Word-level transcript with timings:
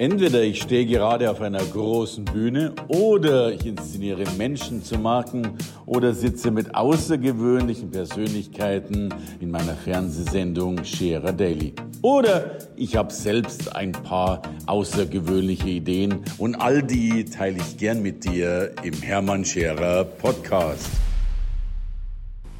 Entweder 0.00 0.42
ich 0.42 0.62
stehe 0.62 0.86
gerade 0.86 1.30
auf 1.30 1.42
einer 1.42 1.62
großen 1.62 2.24
Bühne 2.24 2.72
oder 2.88 3.52
ich 3.52 3.66
inszeniere 3.66 4.24
Menschen 4.38 4.82
zu 4.82 4.98
Marken 4.98 5.58
oder 5.84 6.14
sitze 6.14 6.50
mit 6.50 6.74
außergewöhnlichen 6.74 7.90
Persönlichkeiten 7.90 9.12
in 9.40 9.50
meiner 9.50 9.74
Fernsehsendung 9.74 10.82
Scherer 10.84 11.34
Daily. 11.34 11.74
Oder 12.00 12.56
ich 12.76 12.96
habe 12.96 13.12
selbst 13.12 13.76
ein 13.76 13.92
paar 13.92 14.40
außergewöhnliche 14.64 15.68
Ideen 15.68 16.20
und 16.38 16.54
all 16.54 16.82
die 16.82 17.26
teile 17.26 17.58
ich 17.58 17.76
gern 17.76 18.00
mit 18.00 18.24
dir 18.24 18.72
im 18.82 18.94
Hermann 19.02 19.44
Scherer 19.44 20.04
Podcast. 20.04 20.88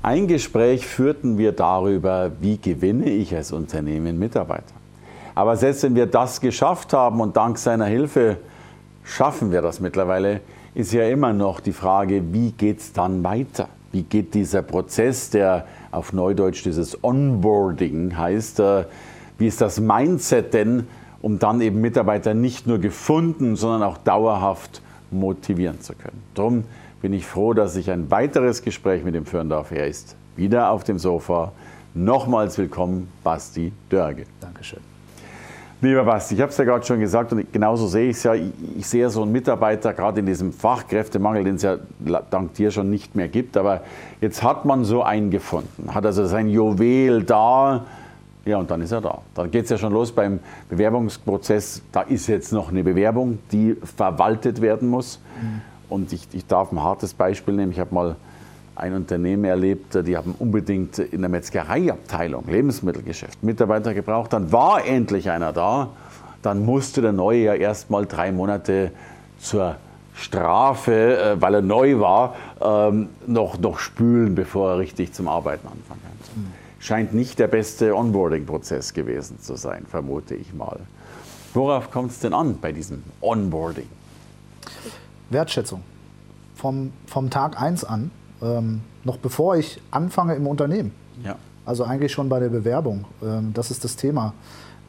Ein 0.02 0.28
Gespräch 0.28 0.86
führten 0.86 1.38
wir 1.38 1.52
darüber, 1.52 2.32
wie 2.42 2.58
gewinne 2.58 3.08
ich 3.08 3.34
als 3.34 3.50
Unternehmen 3.52 4.18
Mitarbeiter. 4.18 4.79
Aber 5.40 5.56
selbst 5.56 5.84
wenn 5.84 5.94
wir 5.94 6.04
das 6.04 6.42
geschafft 6.42 6.92
haben 6.92 7.18
und 7.18 7.34
dank 7.34 7.56
seiner 7.56 7.86
Hilfe 7.86 8.36
schaffen 9.04 9.50
wir 9.50 9.62
das 9.62 9.80
mittlerweile, 9.80 10.42
ist 10.74 10.92
ja 10.92 11.04
immer 11.04 11.32
noch 11.32 11.60
die 11.60 11.72
Frage, 11.72 12.34
wie 12.34 12.52
geht 12.52 12.80
es 12.80 12.92
dann 12.92 13.24
weiter? 13.24 13.70
Wie 13.90 14.02
geht 14.02 14.34
dieser 14.34 14.60
Prozess, 14.60 15.30
der 15.30 15.64
auf 15.92 16.12
Neudeutsch 16.12 16.62
dieses 16.62 17.02
Onboarding 17.02 18.18
heißt, 18.18 18.60
äh, 18.60 18.84
wie 19.38 19.46
ist 19.46 19.62
das 19.62 19.80
Mindset 19.80 20.52
denn, 20.52 20.86
um 21.22 21.38
dann 21.38 21.62
eben 21.62 21.80
Mitarbeiter 21.80 22.34
nicht 22.34 22.66
nur 22.66 22.76
gefunden, 22.76 23.56
sondern 23.56 23.82
auch 23.82 23.96
dauerhaft 23.96 24.82
motivieren 25.10 25.80
zu 25.80 25.94
können? 25.94 26.22
Darum 26.34 26.64
bin 27.00 27.14
ich 27.14 27.24
froh, 27.24 27.54
dass 27.54 27.76
ich 27.76 27.90
ein 27.90 28.10
weiteres 28.10 28.60
Gespräch 28.60 29.04
mit 29.04 29.14
dem 29.14 29.24
Fürndorf 29.24 29.70
her 29.70 29.86
ist. 29.86 30.16
Wieder 30.36 30.70
auf 30.70 30.84
dem 30.84 30.98
Sofa. 30.98 31.52
Nochmals 31.94 32.58
willkommen, 32.58 33.10
Basti 33.24 33.72
Dörge. 33.88 34.26
Dankeschön. 34.42 34.99
Lieber 35.82 36.04
Basti, 36.04 36.34
ich 36.34 36.40
habe 36.42 36.50
es 36.50 36.58
ja 36.58 36.64
gerade 36.64 36.84
schon 36.84 37.00
gesagt 37.00 37.32
und 37.32 37.50
genauso 37.54 37.86
sehe 37.86 38.10
ich 38.10 38.16
es 38.16 38.22
ja. 38.24 38.34
Ich 38.34 38.86
sehe 38.86 39.08
so 39.08 39.22
einen 39.22 39.32
Mitarbeiter 39.32 39.94
gerade 39.94 40.20
in 40.20 40.26
diesem 40.26 40.52
Fachkräftemangel, 40.52 41.44
den 41.44 41.54
es 41.54 41.62
ja 41.62 41.78
dank 42.30 42.52
dir 42.54 42.70
schon 42.70 42.90
nicht 42.90 43.16
mehr 43.16 43.28
gibt. 43.28 43.56
Aber 43.56 43.80
jetzt 44.20 44.42
hat 44.42 44.66
man 44.66 44.84
so 44.84 45.02
einen 45.02 45.30
gefunden, 45.30 45.94
hat 45.94 46.04
also 46.04 46.26
sein 46.26 46.48
Juwel 46.48 47.22
da. 47.22 47.86
Ja, 48.44 48.58
und 48.58 48.70
dann 48.70 48.82
ist 48.82 48.92
er 48.92 49.00
da. 49.00 49.22
Dann 49.34 49.50
geht 49.50 49.64
es 49.64 49.70
ja 49.70 49.78
schon 49.78 49.92
los 49.92 50.12
beim 50.12 50.40
Bewerbungsprozess. 50.68 51.82
Da 51.92 52.02
ist 52.02 52.26
jetzt 52.26 52.52
noch 52.52 52.70
eine 52.70 52.84
Bewerbung, 52.84 53.38
die 53.50 53.76
verwaltet 53.96 54.60
werden 54.60 54.88
muss. 54.88 55.18
Mhm. 55.40 55.60
Und 55.88 56.12
ich, 56.12 56.28
ich 56.32 56.46
darf 56.46 56.72
ein 56.72 56.82
hartes 56.82 57.14
Beispiel 57.14 57.54
nehmen. 57.54 57.72
Ich 57.72 57.80
habe 57.80 57.94
mal 57.94 58.16
ein 58.80 58.94
Unternehmen 58.94 59.44
erlebt, 59.44 59.94
die 60.06 60.16
haben 60.16 60.34
unbedingt 60.38 60.98
in 60.98 61.20
der 61.20 61.28
Metzgereiabteilung, 61.28 62.46
Lebensmittelgeschäft, 62.48 63.42
Mitarbeiter 63.42 63.94
gebraucht. 63.94 64.32
Dann 64.32 64.50
war 64.52 64.84
endlich 64.84 65.30
einer 65.30 65.52
da. 65.52 65.90
Dann 66.42 66.64
musste 66.64 67.02
der 67.02 67.12
Neue 67.12 67.44
ja 67.44 67.54
erst 67.54 67.90
mal 67.90 68.06
drei 68.06 68.32
Monate 68.32 68.92
zur 69.38 69.76
Strafe, 70.14 71.18
äh, 71.18 71.40
weil 71.40 71.54
er 71.54 71.62
neu 71.62 72.00
war, 72.00 72.34
ähm, 72.60 73.08
noch, 73.26 73.58
noch 73.58 73.78
spülen, 73.78 74.34
bevor 74.34 74.72
er 74.72 74.78
richtig 74.78 75.12
zum 75.12 75.28
Arbeiten 75.28 75.66
anfangen 75.66 76.00
kann. 76.02 76.52
Scheint 76.78 77.12
nicht 77.12 77.38
der 77.38 77.48
beste 77.48 77.94
Onboarding-Prozess 77.94 78.94
gewesen 78.94 79.38
zu 79.40 79.56
sein, 79.56 79.84
vermute 79.88 80.34
ich 80.34 80.54
mal. 80.54 80.80
Worauf 81.52 81.90
kommt 81.90 82.12
es 82.12 82.20
denn 82.20 82.32
an 82.32 82.58
bei 82.60 82.72
diesem 82.72 83.02
Onboarding? 83.20 83.88
Wertschätzung. 85.28 85.82
Vom, 86.54 86.92
vom 87.06 87.30
Tag 87.30 87.60
1 87.60 87.84
an 87.84 88.10
ähm, 88.42 88.80
noch 89.04 89.18
bevor 89.18 89.56
ich 89.56 89.80
anfange 89.90 90.34
im 90.34 90.46
Unternehmen. 90.46 90.92
Ja. 91.24 91.36
Also 91.64 91.84
eigentlich 91.84 92.12
schon 92.12 92.28
bei 92.28 92.40
der 92.40 92.48
Bewerbung. 92.48 93.04
Ähm, 93.22 93.52
das 93.54 93.70
ist 93.70 93.84
das 93.84 93.96
Thema. 93.96 94.34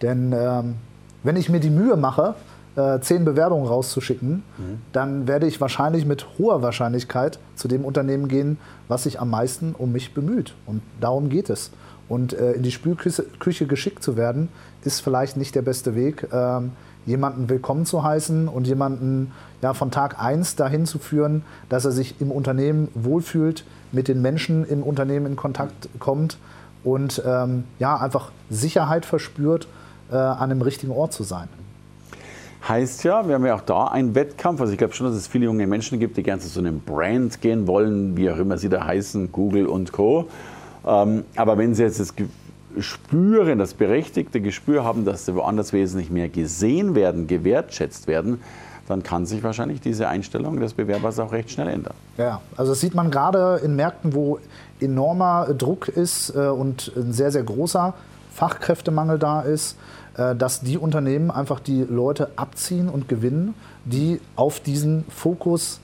Denn 0.01 0.33
ähm, 0.35 0.75
wenn 1.23 1.35
ich 1.35 1.49
mir 1.49 1.59
die 1.59 1.69
Mühe 1.69 1.95
mache, 1.95 2.35
äh, 2.75 2.99
zehn 3.01 3.25
Bewerbungen 3.25 3.67
rauszuschicken, 3.67 4.43
mhm. 4.57 4.81
dann 4.93 5.27
werde 5.27 5.45
ich 5.45 5.59
wahrscheinlich 5.59 6.05
mit 6.05 6.25
hoher 6.37 6.61
Wahrscheinlichkeit 6.61 7.39
zu 7.55 7.67
dem 7.67 7.85
Unternehmen 7.85 8.27
gehen, 8.27 8.57
was 8.87 9.03
sich 9.03 9.19
am 9.19 9.29
meisten 9.29 9.75
um 9.77 9.91
mich 9.91 10.13
bemüht. 10.13 10.55
Und 10.65 10.81
darum 10.99 11.29
geht 11.29 11.49
es. 11.49 11.71
Und 12.07 12.33
äh, 12.33 12.53
in 12.53 12.63
die 12.63 12.71
Spülküche 12.71 13.65
geschickt 13.67 14.03
zu 14.03 14.17
werden, 14.17 14.49
ist 14.83 15.01
vielleicht 15.01 15.37
nicht 15.37 15.55
der 15.55 15.61
beste 15.61 15.95
Weg. 15.95 16.27
Ähm, 16.31 16.71
jemanden 17.05 17.49
willkommen 17.49 17.85
zu 17.85 18.03
heißen 18.03 18.47
und 18.47 18.67
jemanden 18.67 19.31
ja, 19.61 19.73
von 19.73 19.91
Tag 19.91 20.21
1 20.21 20.55
dahin 20.55 20.85
zu 20.85 20.99
führen, 20.99 21.43
dass 21.69 21.85
er 21.85 21.91
sich 21.91 22.19
im 22.19 22.31
Unternehmen 22.31 22.89
wohlfühlt, 22.93 23.65
mit 23.91 24.07
den 24.07 24.21
Menschen 24.21 24.65
im 24.65 24.83
Unternehmen 24.83 25.25
in 25.25 25.35
Kontakt 25.35 25.89
kommt 25.99 26.37
und 26.83 27.21
ähm, 27.25 27.65
ja, 27.79 27.97
einfach 27.97 28.31
Sicherheit 28.49 29.05
verspürt, 29.05 29.67
äh, 30.11 30.15
an 30.15 30.51
einem 30.51 30.61
richtigen 30.61 30.91
Ort 30.91 31.13
zu 31.13 31.23
sein. 31.23 31.47
Heißt 32.67 33.03
ja, 33.03 33.27
wir 33.27 33.35
haben 33.35 33.45
ja 33.45 33.55
auch 33.55 33.61
da 33.61 33.85
einen 33.85 34.13
Wettkampf. 34.13 34.61
Also 34.61 34.71
ich 34.71 34.77
glaube 34.77 34.93
schon, 34.93 35.07
dass 35.07 35.15
es 35.15 35.27
viele 35.27 35.45
junge 35.45 35.65
Menschen 35.65 35.99
gibt, 35.99 36.17
die 36.17 36.23
gerne 36.23 36.41
zu 36.41 36.47
so 36.47 36.59
einem 36.59 36.79
Brand 36.79 37.41
gehen 37.41 37.65
wollen, 37.65 38.15
wie 38.15 38.29
auch 38.29 38.37
immer 38.37 38.57
sie 38.57 38.69
da 38.69 38.85
heißen, 38.85 39.31
Google 39.31 39.65
und 39.65 39.91
Co. 39.91 40.27
Ähm, 40.85 41.25
aber 41.35 41.57
wenn 41.57 41.73
sie 41.73 41.83
jetzt 41.83 41.99
das 41.99 42.13
spüren, 42.79 43.59
das 43.59 43.73
berechtigte 43.73 44.41
Gespür 44.41 44.83
haben, 44.83 45.05
dass 45.05 45.25
sie 45.25 45.35
woanders 45.35 45.73
wesentlich 45.73 46.09
mehr 46.09 46.29
gesehen 46.29 46.95
werden, 46.95 47.27
gewertschätzt 47.27 48.07
werden, 48.07 48.41
dann 48.87 49.03
kann 49.03 49.25
sich 49.25 49.43
wahrscheinlich 49.43 49.81
diese 49.81 50.07
Einstellung 50.07 50.59
des 50.59 50.73
Bewerbers 50.73 51.19
auch 51.19 51.31
recht 51.31 51.51
schnell 51.51 51.69
ändern. 51.69 51.93
Ja, 52.17 52.41
also 52.57 52.71
das 52.73 52.81
sieht 52.81 52.93
man 52.93 53.09
gerade 53.09 53.61
in 53.63 53.75
Märkten, 53.75 54.13
wo 54.13 54.39
enormer 54.79 55.53
Druck 55.57 55.87
ist 55.87 56.35
äh, 56.35 56.47
und 56.47 56.91
ein 56.95 57.13
sehr, 57.13 57.31
sehr 57.31 57.43
großer 57.43 57.93
Fachkräftemangel 58.33 59.19
da 59.19 59.41
ist, 59.41 59.77
äh, 60.17 60.35
dass 60.35 60.61
die 60.61 60.77
Unternehmen 60.77 61.31
einfach 61.31 61.59
die 61.59 61.83
Leute 61.83 62.31
abziehen 62.35 62.89
und 62.89 63.07
gewinnen, 63.07 63.53
die 63.85 64.19
auf 64.35 64.59
diesen 64.59 65.05
Fokus 65.09 65.79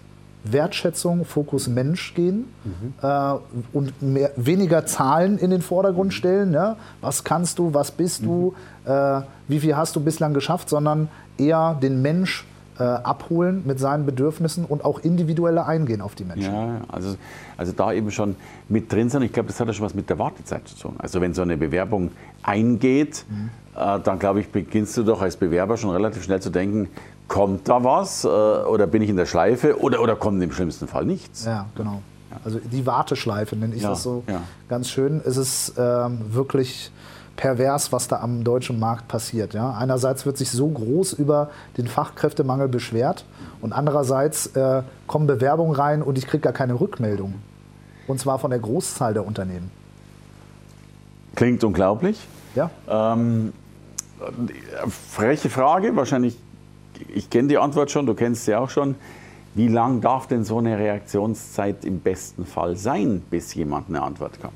Wertschätzung, 0.51 1.25
Fokus 1.25 1.67
Mensch 1.67 2.13
gehen 2.13 2.45
mhm. 2.63 2.93
äh, 3.01 3.33
und 3.73 4.01
mehr, 4.01 4.31
weniger 4.35 4.85
Zahlen 4.85 5.37
in 5.37 5.49
den 5.49 5.61
Vordergrund 5.61 6.13
stellen. 6.13 6.51
Ne? 6.51 6.75
Was 7.01 7.23
kannst 7.23 7.59
du, 7.59 7.73
was 7.73 7.91
bist 7.91 8.23
mhm. 8.23 8.25
du, 8.25 8.55
äh, 8.85 9.21
wie 9.47 9.59
viel 9.59 9.75
hast 9.75 9.95
du 9.95 9.99
bislang 9.99 10.33
geschafft, 10.33 10.69
sondern 10.69 11.09
eher 11.37 11.77
den 11.81 12.01
Mensch 12.01 12.45
äh, 12.79 12.83
abholen 12.83 13.63
mit 13.65 13.79
seinen 13.79 14.05
Bedürfnissen 14.05 14.65
und 14.65 14.85
auch 14.85 14.99
individueller 14.99 15.65
eingehen 15.65 16.01
auf 16.01 16.15
die 16.15 16.23
Menschen. 16.23 16.53
Ja, 16.53 16.81
also, 16.87 17.15
also 17.57 17.71
da 17.71 17.91
eben 17.91 18.11
schon 18.11 18.35
mit 18.69 18.91
drin 18.91 19.09
sein. 19.09 19.23
Ich 19.23 19.33
glaube, 19.33 19.47
das 19.47 19.59
hat 19.59 19.67
ja 19.67 19.73
schon 19.73 19.85
was 19.85 19.95
mit 19.95 20.09
der 20.09 20.19
Wartezeit 20.19 20.67
zu 20.67 20.77
tun. 20.77 20.95
Also 20.99 21.19
wenn 21.21 21.33
so 21.33 21.41
eine 21.41 21.57
Bewerbung 21.57 22.11
eingeht, 22.43 23.25
mhm. 23.29 23.49
äh, 23.75 23.99
dann 23.99 24.19
glaube 24.19 24.41
ich, 24.41 24.49
beginnst 24.49 24.95
du 24.97 25.03
doch 25.03 25.21
als 25.21 25.37
Bewerber 25.37 25.77
schon 25.77 25.89
relativ 25.89 26.23
schnell 26.23 26.41
zu 26.41 26.49
denken, 26.49 26.89
kommt 27.27 27.67
da 27.67 27.83
was 27.83 28.23
äh, 28.23 28.27
oder 28.27 28.87
bin 28.87 29.01
ich 29.01 29.09
in 29.09 29.17
der 29.17 29.25
Schleife 29.25 29.79
oder, 29.79 30.01
oder 30.01 30.15
kommt 30.15 30.41
im 30.41 30.51
schlimmsten 30.51 30.87
Fall 30.87 31.05
nichts? 31.05 31.45
Ja, 31.45 31.65
genau. 31.75 32.01
Also 32.43 32.59
die 32.59 32.85
Warteschleife 32.85 33.55
nenne 33.55 33.75
ich 33.75 33.83
ja, 33.83 33.89
das 33.89 34.03
so 34.03 34.23
ja. 34.27 34.41
ganz 34.69 34.89
schön. 34.89 35.21
Es 35.25 35.37
ist 35.37 35.73
ähm, 35.77 36.33
wirklich 36.33 36.91
pervers, 37.35 37.91
was 37.91 38.07
da 38.07 38.19
am 38.19 38.43
deutschen 38.43 38.79
Markt 38.79 39.07
passiert. 39.07 39.53
Ja? 39.53 39.75
Einerseits 39.77 40.25
wird 40.25 40.37
sich 40.37 40.51
so 40.51 40.67
groß 40.67 41.13
über 41.13 41.49
den 41.77 41.87
Fachkräftemangel 41.87 42.67
beschwert 42.67 43.25
und 43.61 43.73
andererseits 43.73 44.47
äh, 44.47 44.83
kommen 45.07 45.27
Bewerbungen 45.27 45.75
rein 45.75 46.01
und 46.01 46.17
ich 46.17 46.27
kriege 46.27 46.41
gar 46.41 46.53
keine 46.53 46.79
Rückmeldung. 46.79 47.35
Und 48.07 48.19
zwar 48.19 48.39
von 48.39 48.51
der 48.51 48.59
Großzahl 48.59 49.13
der 49.13 49.25
Unternehmen. 49.25 49.71
Klingt 51.35 51.63
unglaublich. 51.63 52.19
Ja. 52.55 52.71
Ähm, 52.89 53.53
freche 54.89 55.49
Frage, 55.49 55.95
wahrscheinlich 55.95 56.37
ich 57.13 57.29
kenne 57.29 57.47
die 57.47 57.57
Antwort 57.57 57.91
schon, 57.91 58.05
du 58.05 58.13
kennst 58.13 58.45
sie 58.45 58.55
auch 58.55 58.69
schon. 58.69 58.95
Wie 59.55 59.67
lang 59.67 60.01
darf 60.01 60.27
denn 60.27 60.43
so 60.43 60.59
eine 60.59 60.77
Reaktionszeit 60.77 61.83
im 61.83 61.99
besten 61.99 62.45
Fall 62.45 62.77
sein, 62.77 63.23
bis 63.29 63.55
jemand 63.55 63.89
eine 63.89 64.03
Antwort 64.03 64.39
kommt? 64.39 64.53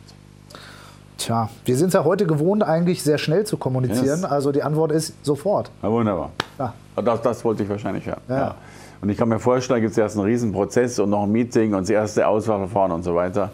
Tja, 1.17 1.49
wir 1.65 1.77
sind 1.77 1.89
es 1.89 1.93
ja 1.93 2.03
heute 2.03 2.25
gewohnt, 2.25 2.63
eigentlich 2.63 3.03
sehr 3.03 3.17
schnell 3.17 3.45
zu 3.45 3.57
kommunizieren. 3.57 4.21
Yes. 4.21 4.23
Also 4.23 4.51
die 4.51 4.63
Antwort 4.63 4.91
ist 4.91 5.13
sofort. 5.23 5.71
Ja, 5.81 5.91
wunderbar. 5.91 6.31
Ja. 6.57 6.73
Das, 6.95 7.21
das 7.21 7.43
wollte 7.45 7.63
ich 7.63 7.69
wahrscheinlich 7.69 8.05
hören. 8.05 8.21
Ja. 8.27 8.37
ja. 8.37 8.55
Und 9.01 9.09
ich 9.09 9.17
kann 9.17 9.29
mir 9.29 9.39
vorstellen, 9.39 9.77
da 9.77 9.81
gibt 9.81 9.91
es 9.91 9.97
erst 9.97 10.17
einen 10.17 10.25
Riesenprozess 10.25 10.99
und 10.99 11.09
noch 11.09 11.23
ein 11.23 11.31
Meeting 11.31 11.73
und 11.73 11.81
das 11.81 11.89
erste 11.89 12.27
Auswahlverfahren 12.27 12.91
und 12.91 13.03
so 13.03 13.15
weiter. 13.15 13.51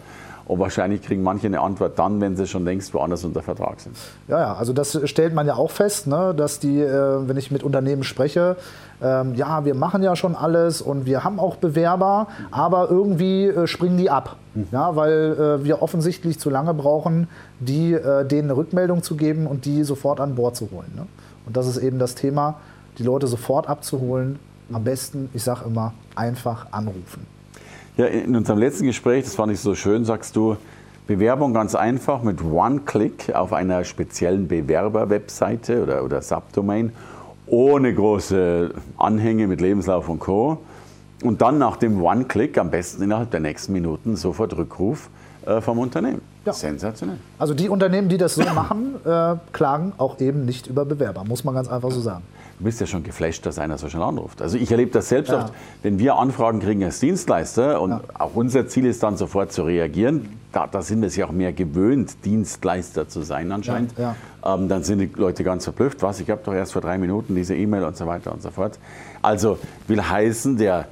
Und 0.47 0.59
wahrscheinlich 0.59 1.01
kriegen 1.01 1.23
manche 1.23 1.47
eine 1.47 1.59
Antwort 1.59 1.99
dann, 1.99 2.21
wenn 2.21 2.37
sie 2.37 2.47
schon 2.47 2.63
längst 2.63 2.93
woanders 2.93 3.25
unter 3.25 3.41
Vertrag 3.41 3.81
sind. 3.81 3.97
Ja, 4.29 4.39
ja, 4.39 4.53
also 4.55 4.71
das 4.71 4.97
stellt 5.09 5.33
man 5.33 5.45
ja 5.45 5.55
auch 5.55 5.71
fest, 5.71 6.07
ne, 6.07 6.33
dass 6.35 6.59
die, 6.59 6.79
äh, 6.79 7.27
wenn 7.27 7.35
ich 7.35 7.51
mit 7.51 7.63
Unternehmen 7.63 8.03
spreche, 8.03 8.55
ähm, 9.01 9.35
ja, 9.35 9.65
wir 9.65 9.75
machen 9.75 10.01
ja 10.01 10.15
schon 10.15 10.35
alles 10.35 10.81
und 10.81 11.05
wir 11.05 11.25
haben 11.25 11.39
auch 11.39 11.57
Bewerber, 11.57 12.27
aber 12.49 12.89
irgendwie 12.89 13.47
äh, 13.47 13.67
springen 13.67 13.97
die 13.97 14.09
ab. 14.09 14.37
Mhm. 14.55 14.67
Ja, 14.71 14.95
weil 14.95 15.59
äh, 15.61 15.63
wir 15.65 15.81
offensichtlich 15.81 16.39
zu 16.39 16.49
lange 16.49 16.73
brauchen, 16.73 17.27
die, 17.59 17.93
äh, 17.93 18.25
denen 18.25 18.49
eine 18.49 18.57
Rückmeldung 18.57 19.03
zu 19.03 19.17
geben 19.17 19.47
und 19.47 19.65
die 19.65 19.83
sofort 19.83 20.21
an 20.21 20.35
Bord 20.35 20.55
zu 20.55 20.71
holen. 20.71 20.91
Ne? 20.95 21.05
Und 21.45 21.57
das 21.57 21.67
ist 21.67 21.77
eben 21.77 21.99
das 21.99 22.15
Thema, 22.15 22.55
die 22.97 23.03
Leute 23.03 23.27
sofort 23.27 23.67
abzuholen. 23.67 24.39
Am 24.71 24.83
besten, 24.83 25.29
ich 25.33 25.43
sage 25.43 25.65
immer, 25.65 25.93
einfach 26.15 26.67
anrufen. 26.71 27.36
Ja, 27.97 28.05
in 28.05 28.35
unserem 28.35 28.59
letzten 28.59 28.85
Gespräch, 28.85 29.23
das 29.23 29.33
fand 29.33 29.51
ich 29.51 29.59
so 29.59 29.73
schön, 29.73 30.05
sagst 30.05 30.35
du, 30.35 30.55
Bewerbung 31.07 31.51
ganz 31.55 31.73
einfach 31.73 32.21
mit 32.21 32.43
One-Click 32.43 33.33
auf 33.33 33.53
einer 33.53 33.83
speziellen 33.85 34.47
Bewerber-Webseite 34.47 35.81
oder, 35.81 36.03
oder 36.03 36.21
Subdomain 36.21 36.91
ohne 37.47 37.95
große 37.95 38.71
Anhänge 38.97 39.47
mit 39.47 39.61
Lebenslauf 39.61 40.09
und 40.09 40.19
Co. 40.19 40.59
Und 41.23 41.41
dann 41.41 41.57
nach 41.57 41.77
dem 41.77 41.99
One-Click 41.99 42.59
am 42.59 42.69
besten 42.69 43.01
innerhalb 43.01 43.31
der 43.31 43.39
nächsten 43.39 43.73
Minuten 43.73 44.15
sofort 44.15 44.55
Rückruf 44.55 45.09
äh, 45.47 45.59
vom 45.59 45.79
Unternehmen. 45.79 46.21
Ja. 46.45 46.53
Sensationell. 46.53 47.17
Also 47.39 47.55
die 47.55 47.67
Unternehmen, 47.67 48.09
die 48.09 48.17
das 48.17 48.35
so 48.35 48.43
machen, 48.43 48.93
äh, 49.05 49.37
klagen 49.53 49.93
auch 49.97 50.19
eben 50.19 50.45
nicht 50.45 50.67
über 50.67 50.85
Bewerber, 50.85 51.23
muss 51.23 51.43
man 51.43 51.55
ganz 51.55 51.67
einfach 51.67 51.89
so 51.89 52.01
sagen. 52.01 52.23
Du 52.59 52.63
bist 52.63 52.81
ja 52.81 52.87
schon 52.87 53.03
geflasht, 53.03 53.45
dass 53.45 53.59
einer 53.59 53.77
so 53.77 53.87
schnell 53.87 54.01
anruft. 54.01 54.41
Also 54.41 54.57
ich 54.57 54.71
erlebe 54.71 54.89
das 54.89 55.09
selbst 55.09 55.29
ja. 55.29 55.43
oft, 55.43 55.53
wenn 55.83 55.99
wir 55.99 56.15
Anfragen 56.15 56.59
kriegen 56.59 56.83
als 56.83 56.99
Dienstleister 56.99 57.79
und 57.79 57.91
ja. 57.91 58.01
auch 58.17 58.33
unser 58.33 58.67
Ziel 58.67 58.87
ist 58.87 59.03
dann 59.03 59.15
sofort 59.15 59.51
zu 59.51 59.61
reagieren. 59.61 60.29
Da, 60.51 60.65
da 60.65 60.81
sind 60.81 61.01
wir 61.01 61.07
es 61.07 61.15
ja 61.15 61.27
auch 61.27 61.31
mehr 61.31 61.53
gewöhnt, 61.53 62.25
Dienstleister 62.25 63.07
zu 63.07 63.21
sein 63.21 63.51
anscheinend. 63.51 63.95
Ja. 63.95 64.15
Ähm, 64.43 64.69
dann 64.69 64.83
sind 64.83 64.99
die 64.99 65.11
Leute 65.15 65.43
ganz 65.43 65.65
verblüfft. 65.65 66.01
Was, 66.01 66.19
ich 66.19 66.31
habe 66.31 66.41
doch 66.43 66.53
erst 66.53 66.73
vor 66.73 66.81
drei 66.81 66.97
Minuten 66.97 67.35
diese 67.35 67.55
E-Mail 67.55 67.83
und 67.83 67.95
so 67.95 68.07
weiter 68.07 68.31
und 68.33 68.41
so 68.41 68.49
fort. 68.49 68.79
Also 69.21 69.59
will 69.87 70.01
heißen, 70.01 70.57
der 70.57 70.87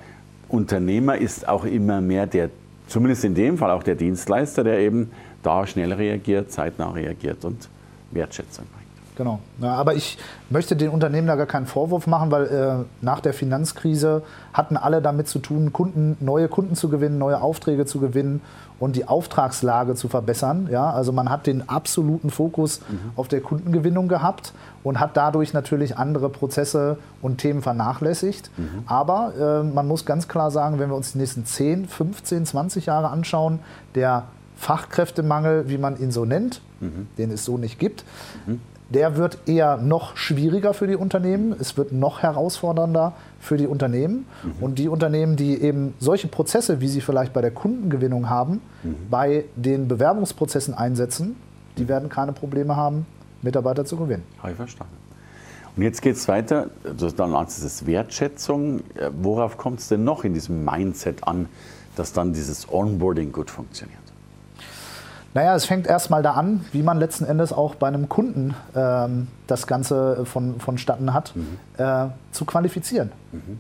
Unternehmer 0.50 1.18
ist 1.18 1.48
auch 1.48 1.66
immer 1.66 2.00
mehr 2.00 2.28
der, 2.28 2.52
zumindest 2.88 3.26
in 3.26 3.34
dem 3.34 3.58
Fall 3.58 3.72
auch 3.72 3.82
der 3.82 3.96
Dienstleister, 3.96 4.64
der 4.64 4.80
eben 4.80 5.10
da 5.42 5.66
schnell 5.66 5.94
reagiert, 5.94 6.52
zeitnah 6.52 6.92
reagiert 6.92 7.44
und 7.44 7.70
Wertschätzung. 8.12 8.66
Genau. 9.16 9.40
Ja, 9.62 9.74
aber 9.76 9.96
ich 9.96 10.18
möchte 10.50 10.76
den 10.76 10.90
Unternehmen 10.90 11.28
da 11.28 11.36
gar 11.36 11.46
keinen 11.46 11.66
Vorwurf 11.68 12.06
machen, 12.08 12.32
weil 12.32 12.46
äh, 12.46 13.04
nach 13.04 13.22
der 13.22 13.34
Finanzkrise 13.34 14.24
hatten 14.54 14.78
alle 14.78 15.02
damit 15.02 15.28
zu 15.28 15.40
tun, 15.40 15.72
Kunden, 15.72 16.18
neue 16.20 16.48
Kunden 16.48 16.76
zu 16.76 16.90
gewinnen, 16.90 17.18
neue 17.18 17.42
Aufträge 17.42 17.86
zu 17.86 18.00
gewinnen 18.00 18.42
und 18.80 18.96
die 18.96 19.08
Auftragslage 19.08 19.96
zu 19.96 20.10
verbessern. 20.10 20.68
Ja, 20.70 20.90
also 20.92 21.14
man 21.14 21.30
hat 21.30 21.48
den 21.48 21.70
absoluten 21.70 22.30
Fokus 22.30 22.82
mhm. 22.82 23.12
auf 23.16 23.28
der 23.30 23.42
Kundengewinnung 23.42 24.08
gehabt 24.08 24.54
und 24.84 25.00
hat 25.00 25.16
dadurch 25.16 25.54
natürlich 25.54 25.98
andere 25.98 26.30
Prozesse 26.30 26.98
und 27.22 27.38
Themen 27.38 27.62
vernachlässigt. 27.62 28.52
Mhm. 28.58 28.84
Aber 28.86 29.34
äh, 29.40 29.64
man 29.64 29.88
muss 29.88 30.06
ganz 30.06 30.28
klar 30.28 30.52
sagen, 30.52 30.78
wenn 30.80 30.90
wir 30.90 30.96
uns 30.96 31.14
die 31.14 31.20
nächsten 31.20 31.46
10, 31.46 31.88
15, 31.88 32.46
20 32.46 32.88
Jahre 32.88 33.10
anschauen, 33.10 33.60
der 33.96 34.24
Fachkräftemangel, 34.58 35.70
wie 35.70 35.78
man 35.78 35.98
ihn 35.98 36.12
so 36.12 36.26
nennt, 36.26 36.62
mhm. 36.82 37.08
den 37.18 37.32
es 37.32 37.46
so 37.46 37.58
nicht 37.58 37.80
gibt, 37.80 38.04
mhm 38.46 38.60
der 38.90 39.18
wird 39.18 39.40
eher 39.48 39.78
noch 39.78 40.16
schwieriger 40.16 40.74
für 40.74 40.88
die 40.88 40.96
Unternehmen. 40.96 41.56
Es 41.60 41.76
wird 41.78 41.92
noch 41.92 42.22
herausfordernder 42.22 43.14
für 43.40 43.58
die 43.58 43.68
Unternehmen. 43.68 44.26
Mhm. 44.44 44.64
Und 44.64 44.80
die 44.80 44.88
Unternehmen, 44.88 45.36
die 45.36 45.62
eben 45.62 45.94
solche 46.00 46.28
Prozesse, 46.28 46.82
wie 46.82 46.88
sie 46.88 47.02
vielleicht 47.02 47.34
bei 47.34 47.42
der 47.42 47.52
Kundengewinnung 47.52 48.30
haben, 48.30 48.62
mhm. 48.84 48.96
bei 49.10 49.46
den 49.56 49.88
Bewerbungsprozessen 49.88 50.74
einsetzen, 50.74 51.36
die 51.78 51.88
werden 51.88 52.10
keine 52.10 52.32
Probleme 52.32 52.76
haben, 52.76 53.06
Mitarbeiter 53.42 53.86
zu 53.86 53.98
gewinnen. 53.98 54.24
Habe 54.40 54.52
ich 54.52 54.58
verstanden. 54.58 54.96
Und 55.76 55.84
jetzt 55.84 56.02
geht 56.02 56.16
es 56.16 56.28
weiter, 56.28 56.70
dann 57.18 57.36
als 57.36 57.62
es 57.62 57.86
Wertschätzung. 57.86 58.82
Worauf 59.22 59.58
kommt 59.58 59.80
es 59.80 59.90
denn 59.90 60.06
noch 60.06 60.24
in 60.24 60.34
diesem 60.34 60.64
Mindset 60.64 61.28
an, 61.28 61.48
dass 61.98 62.14
dann 62.14 62.32
dieses 62.32 62.72
Onboarding 62.72 63.34
gut 63.34 63.50
funktioniert? 63.52 64.05
Naja, 65.36 65.54
es 65.54 65.66
fängt 65.66 65.86
erstmal 65.86 66.24
da 66.24 66.32
an, 66.32 66.64
wie 66.72 66.82
man 66.82 66.98
letzten 66.98 67.26
Endes 67.26 67.52
auch 67.52 67.76
bei 67.76 67.90
einem 67.90 68.08
Kunden 68.08 68.56
ähm, 68.74 69.28
das 69.48 69.68
Ganze 69.68 70.26
von, 70.26 70.62
vonstatten 70.62 71.14
hat, 71.14 71.36
mhm. 71.36 71.58
äh, 71.78 72.06
zu 72.32 72.46
qualifizieren. 72.46 73.12
Mhm. 73.34 73.60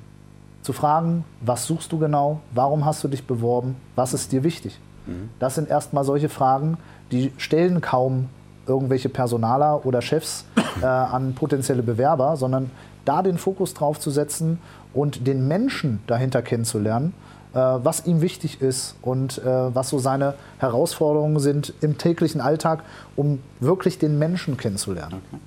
Zu 0.62 0.72
fragen, 0.72 1.26
was 1.42 1.66
suchst 1.66 1.92
du 1.92 2.00
genau, 2.00 2.40
warum 2.54 2.86
hast 2.86 3.04
du 3.04 3.10
dich 3.10 3.28
beworben, 3.28 3.76
was 3.98 4.14
ist 4.14 4.32
dir 4.32 4.46
wichtig. 4.46 4.80
Mhm. 5.06 5.30
Das 5.38 5.56
sind 5.56 5.70
erstmal 5.70 6.06
solche 6.06 6.30
Fragen, 6.30 6.78
die 7.12 7.34
stellen 7.36 7.82
kaum 7.82 8.30
irgendwelche 8.66 9.10
Personaler 9.10 9.86
oder 9.86 10.02
Chefs 10.02 10.46
äh, 10.82 10.86
an 10.86 11.36
potenzielle 11.36 11.84
Bewerber, 11.84 12.38
sondern 12.38 12.72
da 13.04 13.22
den 13.22 13.38
Fokus 13.38 13.74
drauf 13.74 14.00
zu 14.00 14.12
setzen 14.12 14.60
und 14.94 15.28
den 15.28 15.46
Menschen 15.50 16.00
dahinter 16.08 16.42
kennenzulernen 16.42 17.14
äh, 17.14 17.25
was 17.56 18.06
ihm 18.06 18.22
wichtig 18.22 18.62
ist 18.62 18.96
und 19.02 19.38
äh, 19.38 19.46
was 19.46 19.90
so 19.90 19.98
seine 19.98 20.34
Herausforderungen 20.58 21.40
sind 21.40 21.74
im 21.82 21.98
täglichen 21.98 22.42
Alltag, 22.42 22.84
um 23.16 23.40
wirklich 23.60 23.98
den 23.98 24.20
Menschen 24.20 24.58
kennenzulernen. 24.58 25.22
Okay. 25.32 25.42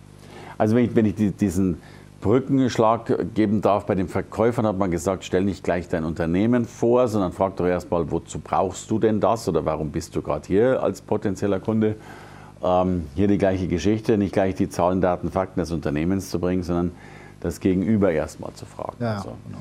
Also 0.56 0.74
wenn 0.74 0.84
ich, 0.86 0.96
wenn 0.96 1.06
ich 1.06 1.36
diesen 1.36 1.78
Brückenschlag 2.20 3.34
geben 3.34 3.60
darf, 3.60 3.86
bei 3.86 3.94
den 3.94 4.08
Verkäufern 4.08 4.66
hat 4.66 4.76
man 4.76 4.90
gesagt, 4.90 5.22
stell 5.22 5.44
nicht 5.44 5.62
gleich 5.62 5.88
dein 5.88 6.04
Unternehmen 6.04 6.64
vor, 6.64 7.06
sondern 7.06 7.32
frag 7.32 7.56
doch 7.56 7.66
erstmal, 7.66 8.10
wozu 8.10 8.40
brauchst 8.40 8.90
du 8.90 8.98
denn 8.98 9.20
das 9.20 9.48
oder 9.48 9.64
warum 9.64 9.90
bist 9.90 10.16
du 10.16 10.22
gerade 10.22 10.46
hier 10.46 10.82
als 10.82 11.00
potenzieller 11.00 11.60
Kunde? 11.60 11.94
Ähm, 12.60 13.04
hier 13.14 13.28
die 13.28 13.38
gleiche 13.38 13.68
Geschichte, 13.68 14.18
nicht 14.18 14.32
gleich 14.32 14.56
die 14.56 14.68
Zahlen, 14.68 15.00
Daten, 15.00 15.30
Fakten 15.30 15.60
des 15.60 15.70
Unternehmens 15.70 16.30
zu 16.30 16.40
bringen, 16.40 16.64
sondern 16.64 16.90
das 17.38 17.60
Gegenüber 17.60 18.10
erstmal 18.10 18.52
zu 18.54 18.66
fragen. 18.66 18.96
Ja, 18.98 19.16
also, 19.16 19.34
genau 19.46 19.60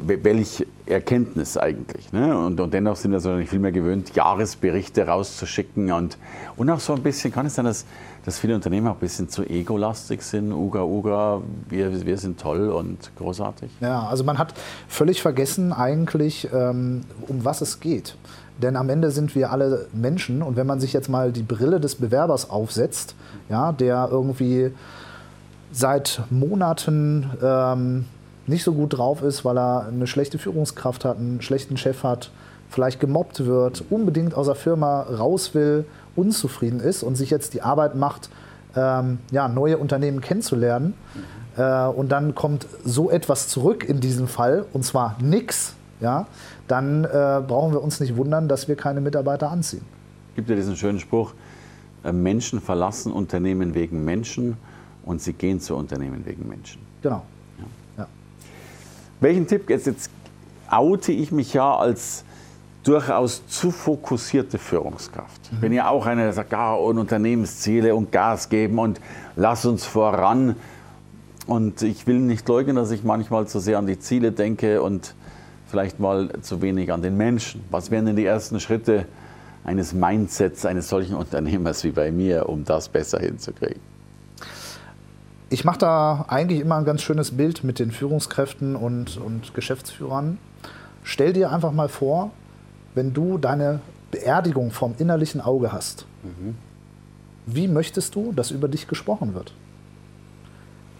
welche 0.00 0.66
Erkenntnis 0.86 1.56
eigentlich. 1.56 2.12
Ne? 2.12 2.36
Und, 2.36 2.60
und 2.60 2.74
dennoch 2.74 2.96
sind 2.96 3.12
wir 3.12 3.20
so 3.20 3.36
viel 3.38 3.58
mehr 3.58 3.72
gewöhnt, 3.72 4.14
Jahresberichte 4.14 5.06
rauszuschicken 5.06 5.92
und, 5.92 6.18
und 6.56 6.70
auch 6.70 6.80
so 6.80 6.94
ein 6.94 7.02
bisschen, 7.02 7.32
kann 7.32 7.46
es 7.46 7.54
sein, 7.54 7.64
dass, 7.64 7.84
dass 8.24 8.38
viele 8.38 8.54
Unternehmen 8.54 8.86
auch 8.88 8.94
ein 8.94 9.00
bisschen 9.00 9.28
zu 9.28 9.44
egolastig 9.44 10.22
sind, 10.22 10.52
Uga, 10.52 10.82
Uga, 10.82 11.40
wir, 11.68 12.04
wir 12.04 12.18
sind 12.18 12.40
toll 12.40 12.68
und 12.68 13.10
großartig? 13.16 13.70
Ja, 13.80 14.06
also 14.06 14.24
man 14.24 14.38
hat 14.38 14.54
völlig 14.88 15.22
vergessen 15.22 15.72
eigentlich, 15.72 16.48
ähm, 16.52 17.02
um 17.28 17.44
was 17.44 17.60
es 17.60 17.80
geht. 17.80 18.16
Denn 18.60 18.76
am 18.76 18.90
Ende 18.90 19.10
sind 19.10 19.34
wir 19.34 19.50
alle 19.50 19.86
Menschen 19.92 20.42
und 20.42 20.56
wenn 20.56 20.66
man 20.66 20.78
sich 20.78 20.92
jetzt 20.92 21.08
mal 21.08 21.32
die 21.32 21.42
Brille 21.42 21.80
des 21.80 21.94
Bewerbers 21.94 22.50
aufsetzt, 22.50 23.14
ja, 23.48 23.72
der 23.72 24.08
irgendwie 24.10 24.72
seit 25.72 26.22
Monaten 26.30 27.30
ähm, 27.42 28.04
nicht 28.46 28.64
so 28.64 28.72
gut 28.72 28.96
drauf 28.98 29.22
ist, 29.22 29.44
weil 29.44 29.58
er 29.58 29.86
eine 29.86 30.06
schlechte 30.06 30.38
Führungskraft 30.38 31.04
hat, 31.04 31.18
einen 31.18 31.42
schlechten 31.42 31.76
Chef 31.76 32.02
hat, 32.02 32.30
vielleicht 32.68 33.00
gemobbt 33.00 33.44
wird, 33.44 33.84
unbedingt 33.90 34.34
aus 34.34 34.46
der 34.46 34.54
Firma 34.54 35.02
raus 35.02 35.54
will, 35.54 35.84
unzufrieden 36.16 36.80
ist 36.80 37.02
und 37.02 37.16
sich 37.16 37.30
jetzt 37.30 37.54
die 37.54 37.62
Arbeit 37.62 37.94
macht, 37.94 38.30
ähm, 38.74 39.18
ja, 39.30 39.48
neue 39.48 39.78
Unternehmen 39.78 40.20
kennenzulernen. 40.20 40.94
Mhm. 41.14 41.62
Äh, 41.62 41.86
und 41.86 42.10
dann 42.10 42.34
kommt 42.34 42.66
so 42.84 43.10
etwas 43.10 43.48
zurück 43.48 43.84
in 43.84 44.00
diesem 44.00 44.26
Fall, 44.26 44.64
und 44.72 44.84
zwar 44.84 45.16
nichts, 45.20 45.74
ja, 46.00 46.26
dann 46.68 47.04
äh, 47.04 47.08
brauchen 47.46 47.72
wir 47.72 47.82
uns 47.82 48.00
nicht 48.00 48.16
wundern, 48.16 48.48
dass 48.48 48.68
wir 48.68 48.76
keine 48.76 49.00
Mitarbeiter 49.00 49.50
anziehen. 49.50 49.84
Gibt 50.34 50.48
ja 50.48 50.56
diesen 50.56 50.76
schönen 50.76 50.98
Spruch, 50.98 51.34
äh, 52.04 52.12
Menschen 52.12 52.60
verlassen 52.60 53.12
Unternehmen 53.12 53.74
wegen 53.74 54.04
Menschen 54.04 54.56
und 55.04 55.20
sie 55.20 55.32
gehen 55.34 55.60
zu 55.60 55.76
Unternehmen 55.76 56.24
wegen 56.24 56.48
Menschen. 56.48 56.80
Genau. 57.02 57.22
Welchen 59.22 59.46
Tipp, 59.46 59.70
jetzt, 59.70 59.86
jetzt 59.86 60.10
oute 60.68 61.12
ich 61.12 61.30
mich 61.30 61.54
ja 61.54 61.76
als 61.76 62.24
durchaus 62.82 63.46
zu 63.46 63.70
fokussierte 63.70 64.58
Führungskraft. 64.58 65.40
Ich 65.52 65.60
bin 65.60 65.72
ja 65.72 65.88
auch 65.88 66.06
einer, 66.06 66.24
der 66.24 66.32
sagt, 66.32 66.50
ja, 66.50 66.74
und 66.74 66.98
Unternehmensziele 66.98 67.94
und 67.94 68.10
Gas 68.10 68.48
geben 68.48 68.80
und 68.80 69.00
lass 69.36 69.64
uns 69.64 69.84
voran. 69.84 70.56
Und 71.46 71.82
ich 71.82 72.08
will 72.08 72.18
nicht 72.18 72.48
leugnen, 72.48 72.74
dass 72.74 72.90
ich 72.90 73.04
manchmal 73.04 73.46
zu 73.46 73.60
sehr 73.60 73.78
an 73.78 73.86
die 73.86 74.00
Ziele 74.00 74.32
denke 74.32 74.82
und 74.82 75.14
vielleicht 75.68 76.00
mal 76.00 76.30
zu 76.40 76.60
wenig 76.60 76.92
an 76.92 77.02
den 77.02 77.16
Menschen. 77.16 77.62
Was 77.70 77.92
wären 77.92 78.06
denn 78.06 78.16
die 78.16 78.26
ersten 78.26 78.58
Schritte 78.58 79.06
eines 79.62 79.92
Mindsets 79.92 80.66
eines 80.66 80.88
solchen 80.88 81.14
Unternehmers 81.14 81.84
wie 81.84 81.92
bei 81.92 82.10
mir, 82.10 82.48
um 82.48 82.64
das 82.64 82.88
besser 82.88 83.20
hinzukriegen? 83.20 83.91
Ich 85.52 85.66
mache 85.66 85.76
da 85.76 86.24
eigentlich 86.28 86.60
immer 86.60 86.76
ein 86.76 86.86
ganz 86.86 87.02
schönes 87.02 87.36
Bild 87.36 87.62
mit 87.62 87.78
den 87.78 87.90
Führungskräften 87.90 88.74
und, 88.74 89.18
und 89.18 89.52
Geschäftsführern. 89.52 90.38
Stell 91.02 91.34
dir 91.34 91.52
einfach 91.52 91.72
mal 91.72 91.90
vor, 91.90 92.30
wenn 92.94 93.12
du 93.12 93.36
deine 93.36 93.80
Beerdigung 94.10 94.70
vom 94.70 94.94
innerlichen 94.96 95.42
Auge 95.42 95.70
hast, 95.70 96.06
mhm. 96.22 96.54
wie 97.44 97.68
möchtest 97.68 98.14
du, 98.14 98.32
dass 98.32 98.50
über 98.50 98.66
dich 98.66 98.88
gesprochen 98.88 99.34
wird? 99.34 99.52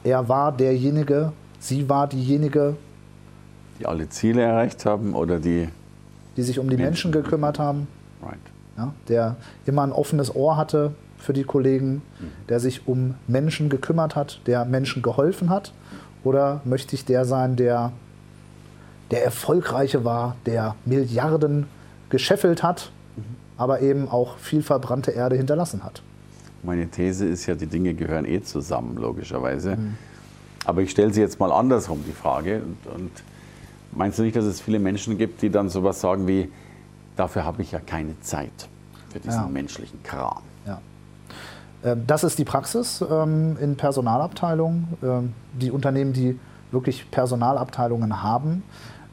Er 0.05 0.29
war 0.29 0.53
derjenige, 0.53 1.33
sie 1.59 1.89
war 1.89 2.07
diejenige, 2.07 2.77
die 3.81 3.87
alle 3.87 4.11
Ziele 4.11 4.43
erreicht 4.43 4.85
haben 4.85 5.15
oder 5.15 5.41
die, 5.41 5.71
die 6.37 6.43
sich 6.43 6.59
um 6.59 6.69
die 6.69 6.77
Menschen, 6.77 7.11
Menschen 7.11 7.13
gekümmert 7.13 7.59
haben, 7.59 7.89
right. 8.23 8.37
ja, 8.77 8.93
der 9.09 9.37
immer 9.65 9.83
ein 9.83 9.93
offenes 9.93 10.37
Ohr 10.37 10.59
hatte, 10.59 10.93
für 11.23 11.33
die 11.33 11.45
Kollegen, 11.45 12.03
der 12.49 12.61
sich 12.61 12.87
um 12.87 13.15
Menschen 13.27 13.69
gekümmert 13.69 14.17
hat, 14.17 14.41
der 14.47 14.65
Menschen 14.65 15.03
geholfen 15.03 15.51
hat? 15.51 15.73
Oder 16.25 16.61
möchte 16.65 16.95
ich 16.95 17.05
der 17.05 17.25
sein, 17.25 17.57
der 17.57 17.93
der 19.13 19.25
Erfolgreiche 19.25 20.05
war, 20.05 20.37
der 20.47 20.75
Milliarden 20.85 21.67
gescheffelt 22.09 22.63
hat, 22.63 22.91
aber 23.57 23.81
eben 23.81 24.09
auch 24.09 24.39
viel 24.39 24.63
verbrannte 24.63 25.13
Erde 25.13 25.37
hinterlassen 25.37 25.85
hat? 25.85 26.03
Meine 26.63 26.89
These 26.89 27.27
ist 27.27 27.47
ja, 27.47 27.55
die 27.55 27.67
Dinge 27.67 27.95
gehören 27.95 28.25
eh 28.25 28.41
zusammen, 28.43 28.97
logischerweise. 28.97 29.77
Mhm. 29.77 29.97
Aber 30.65 30.81
ich 30.81 30.91
stelle 30.91 31.13
sie 31.13 31.21
jetzt 31.21 31.39
mal 31.41 31.53
andersrum, 31.53 32.03
die 32.07 32.13
Frage. 32.13 32.63
Und, 32.63 32.95
und 32.95 33.11
meinst 33.93 34.19
du 34.19 34.23
nicht, 34.23 34.37
dass 34.37 34.45
es 34.45 34.61
viele 34.61 34.79
Menschen 34.79 35.19
gibt, 35.19 35.43
die 35.43 35.51
dann 35.51 35.69
sowas 35.69 36.01
sagen 36.01 36.27
wie, 36.27 36.51
dafür 37.17 37.45
habe 37.45 37.63
ich 37.63 37.73
ja 37.73 37.81
keine 37.81 38.19
Zeit 38.21 38.69
für 39.11 39.21
diesen 39.21 39.43
ja. 39.43 39.49
menschlichen 39.49 40.03
Kram? 40.03 40.43
Ähm, 40.67 40.79
das 42.07 42.25
ist 42.25 42.39
die 42.39 42.45
Praxis 42.45 43.05
ähm, 43.09 43.57
in 43.61 43.77
Personalabteilungen. 43.77 44.89
Ähm, 45.03 45.33
die 45.53 45.71
Unternehmen, 45.71 46.13
die 46.13 46.39
wirklich 46.71 47.11
Personalabteilungen 47.11 48.23
haben, 48.23 48.63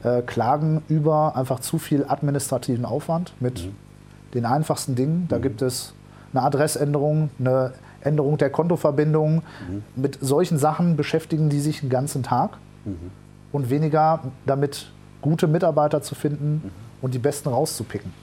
äh, 0.03 0.21
klagen 0.21 0.81
über 0.87 1.35
einfach 1.35 1.59
zu 1.59 1.77
viel 1.77 2.05
administrativen 2.07 2.85
Aufwand 2.85 3.33
mit 3.39 3.65
mhm. 3.65 3.75
den 4.33 4.45
einfachsten 4.45 4.95
Dingen. 4.95 5.27
Da 5.29 5.37
mhm. 5.37 5.41
gibt 5.41 5.61
es 5.61 5.93
eine 6.33 6.43
Adressänderung, 6.43 7.29
eine 7.39 7.73
Änderung 8.01 8.37
der 8.37 8.49
Kontoverbindung. 8.49 9.43
Mhm. 9.67 9.83
Mit 9.95 10.17
solchen 10.21 10.57
Sachen 10.57 10.95
beschäftigen 10.95 11.49
die 11.49 11.59
sich 11.59 11.81
den 11.81 11.89
ganzen 11.89 12.23
Tag 12.23 12.57
mhm. 12.85 13.11
und 13.51 13.69
weniger 13.69 14.21
damit, 14.45 14.91
gute 15.21 15.47
Mitarbeiter 15.47 16.01
zu 16.01 16.15
finden 16.15 16.61
mhm. 16.63 16.71
und 17.01 17.13
die 17.13 17.19
besten 17.19 17.49
rauszupicken. 17.49 18.13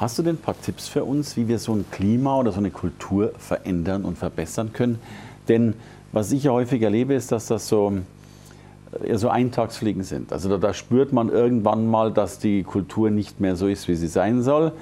Hast 0.00 0.18
du 0.18 0.22
denn 0.22 0.36
ein 0.36 0.38
paar 0.38 0.58
Tipps 0.58 0.88
für 0.88 1.04
uns, 1.04 1.36
wie 1.36 1.46
wir 1.46 1.58
so 1.58 1.74
ein 1.74 1.84
Klima 1.90 2.38
oder 2.38 2.52
so 2.52 2.58
eine 2.58 2.70
Kultur 2.70 3.32
verändern 3.36 4.06
und 4.06 4.16
verbessern 4.16 4.72
können? 4.72 4.98
Denn 5.46 5.74
was 6.10 6.32
ich 6.32 6.44
ja 6.44 6.52
häufig 6.52 6.80
erlebe, 6.80 7.12
ist, 7.12 7.30
dass 7.32 7.48
das 7.48 7.68
so, 7.68 7.92
eher 9.04 9.18
so 9.18 9.28
Eintagsfliegen 9.28 10.02
sind. 10.02 10.32
Also 10.32 10.48
da, 10.48 10.56
da, 10.56 10.72
spürt 10.72 11.12
man 11.12 11.28
irgendwann 11.28 11.86
mal, 11.86 12.10
dass 12.10 12.38
die 12.38 12.62
Kultur 12.62 13.10
nicht 13.10 13.40
mehr 13.40 13.56
so 13.56 13.66
ist, 13.66 13.88
wie 13.88 13.94
sie 13.94 14.08
sein 14.08 14.40
soll. 14.40 14.72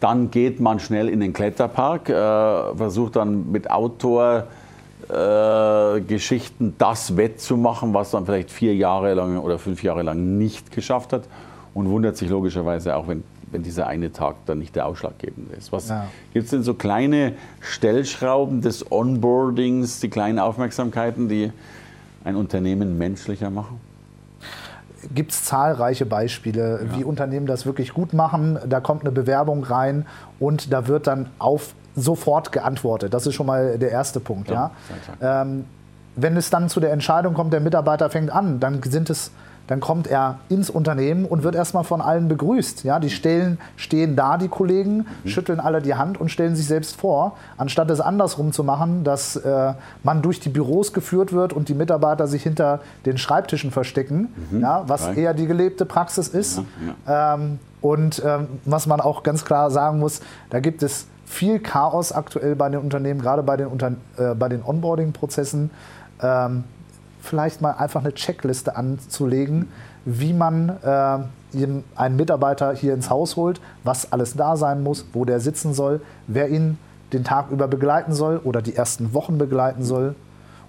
Dann 0.00 0.32
geht 0.32 0.58
man 0.58 0.80
schnell 0.80 1.08
in 1.08 1.20
den 1.20 1.32
Kletterpark, 1.32 2.08
äh, 2.08 2.74
versucht 2.74 3.14
dann 3.14 3.52
mit 3.52 3.70
Outdoor-Geschichten 3.70 6.68
äh, 6.70 6.72
das 6.78 7.16
wettzumachen, 7.16 7.94
was 7.94 8.10
dann 8.10 8.26
vielleicht 8.26 8.50
vier 8.50 8.74
Jahre 8.74 9.14
lang 9.14 9.38
oder 9.38 9.60
fünf 9.60 9.84
Jahre 9.84 10.02
lang 10.02 10.36
nicht 10.36 10.72
geschafft 10.72 11.12
hat 11.12 11.28
und 11.74 11.88
wundert 11.90 12.16
sich 12.16 12.28
logischerweise 12.28 12.96
auch, 12.96 13.06
wenn 13.06 13.22
wenn 13.54 13.62
dieser 13.62 13.86
eine 13.86 14.12
Tag 14.12 14.34
dann 14.46 14.58
nicht 14.58 14.74
der 14.74 14.84
ausschlaggebende 14.84 15.54
ist. 15.54 15.72
Was 15.72 15.88
ja. 15.88 16.08
gibt 16.32 16.46
es 16.46 16.50
denn 16.50 16.64
so 16.64 16.74
kleine 16.74 17.34
Stellschrauben 17.60 18.60
des 18.60 18.90
Onboardings, 18.90 20.00
die 20.00 20.10
kleinen 20.10 20.40
Aufmerksamkeiten, 20.40 21.28
die 21.28 21.52
ein 22.24 22.34
Unternehmen 22.34 22.98
menschlicher 22.98 23.50
machen? 23.50 23.80
Gibt 25.14 25.30
es 25.30 25.44
zahlreiche 25.44 26.04
Beispiele, 26.04 26.80
ja. 26.90 26.98
wie 26.98 27.04
Unternehmen 27.04 27.46
das 27.46 27.64
wirklich 27.64 27.94
gut 27.94 28.12
machen. 28.12 28.58
Da 28.66 28.80
kommt 28.80 29.02
eine 29.02 29.12
Bewerbung 29.12 29.62
rein 29.62 30.06
und 30.40 30.72
da 30.72 30.88
wird 30.88 31.06
dann 31.06 31.28
auf 31.38 31.74
sofort 31.94 32.50
geantwortet. 32.50 33.14
Das 33.14 33.24
ist 33.24 33.34
schon 33.34 33.46
mal 33.46 33.78
der 33.78 33.92
erste 33.92 34.18
Punkt. 34.18 34.50
Ja, 34.50 34.72
ja? 35.20 35.42
Ähm, 35.42 35.64
wenn 36.16 36.36
es 36.36 36.50
dann 36.50 36.68
zu 36.68 36.80
der 36.80 36.92
Entscheidung 36.92 37.34
kommt, 37.34 37.52
der 37.52 37.60
Mitarbeiter 37.60 38.10
fängt 38.10 38.30
an, 38.30 38.58
dann 38.58 38.82
sind 38.82 39.10
es 39.10 39.30
dann 39.66 39.80
kommt 39.80 40.06
er 40.06 40.38
ins 40.48 40.70
Unternehmen 40.70 41.24
und 41.24 41.42
wird 41.42 41.54
erstmal 41.54 41.84
von 41.84 42.00
allen 42.00 42.28
begrüßt. 42.28 42.84
Ja, 42.84 42.98
die 42.98 43.10
stellen, 43.10 43.58
stehen 43.76 44.16
da, 44.16 44.36
die 44.36 44.48
Kollegen, 44.48 45.06
mhm. 45.24 45.28
schütteln 45.28 45.60
alle 45.60 45.80
die 45.80 45.94
Hand 45.94 46.20
und 46.20 46.30
stellen 46.30 46.54
sich 46.54 46.66
selbst 46.66 46.96
vor, 46.96 47.36
anstatt 47.56 47.90
es 47.90 48.00
andersrum 48.00 48.52
zu 48.52 48.64
machen, 48.64 49.04
dass 49.04 49.36
äh, 49.36 49.72
man 50.02 50.22
durch 50.22 50.40
die 50.40 50.50
Büros 50.50 50.92
geführt 50.92 51.32
wird 51.32 51.52
und 51.52 51.68
die 51.68 51.74
Mitarbeiter 51.74 52.26
sich 52.26 52.42
hinter 52.42 52.80
den 53.06 53.18
Schreibtischen 53.18 53.70
verstecken, 53.70 54.34
mhm. 54.50 54.60
ja, 54.60 54.84
was 54.86 55.06
Nein. 55.06 55.18
eher 55.18 55.34
die 55.34 55.46
gelebte 55.46 55.86
Praxis 55.86 56.28
ist. 56.28 56.58
Ja, 56.58 56.64
ja. 57.06 57.34
Ähm, 57.34 57.58
und 57.80 58.22
ähm, 58.24 58.48
was 58.64 58.86
man 58.86 59.00
auch 59.00 59.22
ganz 59.22 59.44
klar 59.44 59.70
sagen 59.70 59.98
muss, 59.98 60.20
da 60.50 60.60
gibt 60.60 60.82
es 60.82 61.06
viel 61.26 61.58
Chaos 61.58 62.12
aktuell 62.12 62.54
bei 62.56 62.68
den 62.68 62.80
Unternehmen, 62.80 63.20
gerade 63.20 63.42
bei 63.42 63.56
den, 63.56 63.66
Unter 63.66 63.92
äh, 64.16 64.34
bei 64.34 64.48
den 64.48 64.62
Onboarding-Prozessen. 64.62 65.70
Ähm, 66.22 66.64
vielleicht 67.24 67.60
mal 67.60 67.72
einfach 67.72 68.00
eine 68.00 68.14
Checkliste 68.14 68.76
anzulegen, 68.76 69.68
wie 70.04 70.32
man 70.32 70.68
äh, 70.82 71.18
einen 71.96 72.16
Mitarbeiter 72.16 72.74
hier 72.74 72.94
ins 72.94 73.10
Haus 73.10 73.36
holt, 73.36 73.60
was 73.82 74.12
alles 74.12 74.34
da 74.34 74.56
sein 74.56 74.82
muss, 74.82 75.06
wo 75.12 75.24
der 75.24 75.40
sitzen 75.40 75.72
soll, 75.72 76.00
wer 76.26 76.48
ihn 76.48 76.78
den 77.12 77.24
Tag 77.24 77.50
über 77.50 77.68
begleiten 77.68 78.12
soll 78.12 78.38
oder 78.38 78.60
die 78.60 78.74
ersten 78.74 79.14
Wochen 79.14 79.38
begleiten 79.38 79.84
soll 79.84 80.14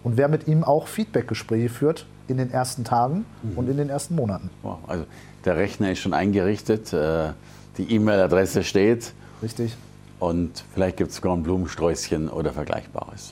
und 0.04 0.18
wer 0.18 0.28
mit 0.28 0.48
ihm 0.48 0.64
auch 0.64 0.88
Feedbackgespräche 0.88 1.70
führt 1.70 2.06
in 2.28 2.38
den 2.38 2.52
ersten 2.52 2.84
Tagen 2.84 3.26
mhm. 3.44 3.58
und 3.58 3.70
in 3.70 3.78
den 3.78 3.90
ersten 3.90 4.16
Monaten. 4.16 4.50
Wow, 4.62 4.78
also 4.88 5.06
der 5.44 5.58
Rechner 5.58 5.92
ist 5.92 6.00
schon 6.00 6.14
eingerichtet, 6.14 6.94
äh, 6.94 7.30
die 7.78 7.92
E-Mail-Adresse 7.94 8.64
steht. 8.64 9.14
Richtig. 9.42 9.76
Und 10.20 10.64
vielleicht 10.74 10.98
gibt 10.98 11.10
es 11.10 11.18
sogar 11.18 11.36
ein 11.36 11.44
Blumensträußchen 11.44 12.30
oder 12.30 12.54
Vergleichbares 12.54 13.32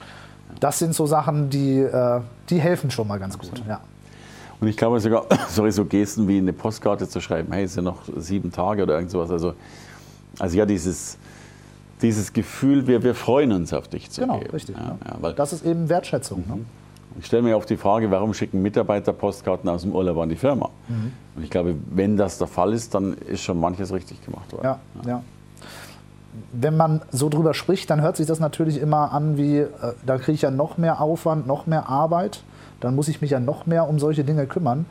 das 0.60 0.80
sind 0.80 0.94
so 0.94 1.06
Sachen, 1.06 1.50
die, 1.50 1.80
äh, 1.80 2.22
die 2.50 2.60
helfen 2.60 2.92
schon 2.92 3.08
mal 3.08 3.20
ganz 3.20 3.38
gut. 3.38 3.52
Ja. 3.68 3.82
Und 4.60 4.68
ich 4.68 4.78
glaube 4.78 5.00
sogar, 5.00 5.26
sorry, 5.50 5.72
so 5.72 5.86
Gesten 5.86 6.28
wie 6.28 6.38
eine 6.38 6.54
Postkarte 6.54 7.08
zu 7.08 7.20
schreiben, 7.20 7.52
hey, 7.52 7.66
es 7.66 7.74
sind 7.74 7.84
noch 7.84 8.02
sieben 8.18 8.52
Tage 8.52 8.84
oder 8.84 8.96
irgend 8.96 9.12
sowas. 9.12 9.30
Also, 9.30 9.54
also 10.40 10.58
ja, 10.58 10.66
dieses, 10.66 11.18
dieses 12.02 12.34
Gefühl, 12.34 12.88
wir, 12.88 13.04
wir 13.04 13.16
freuen 13.16 13.52
uns 13.52 13.74
auf 13.74 13.88
dich 13.88 14.10
zu 14.10 14.22
genau, 14.22 14.40
geben. 14.40 14.52
richtig. 14.52 14.78
Ja, 14.78 14.98
ja, 15.06 15.18
weil, 15.20 15.34
das 15.34 15.54
ist 15.54 15.66
eben 15.66 15.90
Wertschätzung. 15.90 16.40
Ne? 16.48 16.56
Mhm. 16.56 16.60
Ne? 16.62 16.66
Ich 17.20 17.28
stelle 17.28 17.44
mir 17.44 17.56
auch 17.56 17.66
die 17.66 17.78
Frage, 17.78 18.10
warum 18.10 18.34
schicken 18.34 18.62
Mitarbeiter 18.62 19.14
Postkarten 19.14 19.70
aus 19.70 19.84
dem 19.84 19.92
Urlaub 19.94 20.18
an 20.18 20.30
die 20.30 20.36
Firma? 20.36 20.70
Mhm. 20.88 21.12
Und 21.36 21.44
ich 21.44 21.50
glaube, 21.50 21.76
wenn 21.92 22.18
das 22.18 22.38
der 22.38 22.48
Fall 22.48 22.74
ist, 22.74 22.96
dann 22.96 23.14
ist 23.14 23.42
schon 23.42 23.60
manches 23.60 23.94
richtig 23.94 24.24
gemacht 24.26 24.52
worden. 24.52 24.64
Ja, 24.64 24.80
ja. 25.06 25.24
Wenn 26.52 26.78
man 26.78 27.02
so 27.12 27.30
drüber 27.30 27.54
spricht, 27.54 27.90
dann 27.90 28.02
hört 28.02 28.18
sich 28.18 28.26
das 28.26 28.40
natürlich 28.40 28.80
immer 28.80 29.12
an 29.12 29.38
wie, 29.38 29.60
äh, 29.60 29.70
da 30.06 30.18
kriege 30.18 30.34
ich 30.34 30.42
ja 30.42 30.52
noch 30.52 30.78
mehr 30.78 31.02
Aufwand, 31.02 31.48
noch 31.48 31.68
mehr 31.68 31.90
Arbeit, 31.90 32.44
dann 32.80 32.96
muss 32.96 33.08
ich 33.08 33.22
mich 33.22 33.32
ja 33.32 33.40
noch 33.40 33.66
mehr 33.66 33.88
um 33.88 34.00
solche 34.00 34.24
Dinge 34.24 34.46
kümmern. 34.46 34.86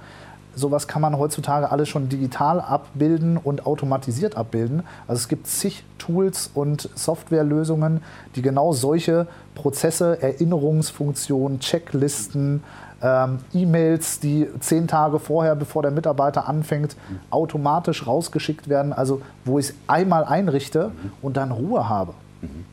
Sowas 0.54 0.86
kann 0.86 1.00
man 1.00 1.18
heutzutage 1.18 1.70
alles 1.70 1.88
schon 1.88 2.10
digital 2.10 2.60
abbilden 2.60 3.38
und 3.38 3.64
automatisiert 3.64 4.36
abbilden. 4.36 4.82
Also 5.08 5.20
es 5.20 5.28
gibt 5.28 5.46
zig 5.46 5.82
Tools 5.96 6.50
und 6.52 6.90
Softwarelösungen, 6.94 8.02
die 8.36 8.42
genau 8.42 8.72
solche 8.72 9.26
Prozesse, 9.54 10.20
Erinnerungsfunktionen, 10.20 11.60
Checklisten, 11.60 12.62
ähm, 13.02 13.40
E-Mails, 13.52 14.20
die 14.20 14.48
zehn 14.60 14.86
Tage 14.86 15.18
vorher, 15.18 15.56
bevor 15.56 15.82
der 15.82 15.90
Mitarbeiter 15.90 16.48
anfängt, 16.48 16.96
mhm. 17.10 17.18
automatisch 17.30 18.06
rausgeschickt 18.06 18.68
werden. 18.68 18.92
Also 18.92 19.22
wo 19.44 19.58
ich 19.58 19.70
es 19.70 19.74
einmal 19.88 20.24
einrichte 20.24 20.88
mhm. 20.88 21.12
und 21.20 21.36
dann 21.36 21.50
Ruhe 21.50 21.88
habe. 21.88 22.14
Mhm. 22.40 22.64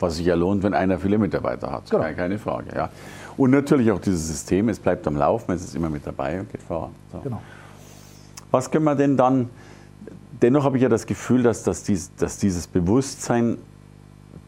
Was 0.00 0.16
sich 0.16 0.26
ja 0.26 0.34
lohnt, 0.34 0.62
wenn 0.62 0.74
einer 0.74 0.98
viele 0.98 1.18
Mitarbeiter 1.18 1.70
hat. 1.70 1.90
Genau. 1.90 2.04
Keine 2.16 2.38
Frage. 2.38 2.74
Ja. 2.74 2.88
Und 3.36 3.50
natürlich 3.50 3.90
auch 3.92 4.00
dieses 4.00 4.26
System, 4.26 4.68
es 4.68 4.78
bleibt 4.78 5.06
am 5.06 5.16
Laufen, 5.16 5.52
es 5.52 5.62
ist 5.62 5.74
immer 5.74 5.88
mit 5.88 6.06
dabei 6.06 6.40
und 6.40 6.50
geht 6.50 6.62
voran. 6.62 6.90
So. 7.12 7.20
Genau. 7.20 7.40
Was 8.50 8.70
können 8.70 8.84
wir 8.84 8.96
denn 8.96 9.16
dann, 9.16 9.50
dennoch 10.42 10.64
habe 10.64 10.76
ich 10.76 10.82
ja 10.82 10.88
das 10.88 11.06
Gefühl, 11.06 11.42
dass, 11.42 11.62
dass, 11.62 11.84
dies, 11.84 12.14
dass 12.16 12.38
dieses 12.38 12.66
Bewusstsein 12.66 13.58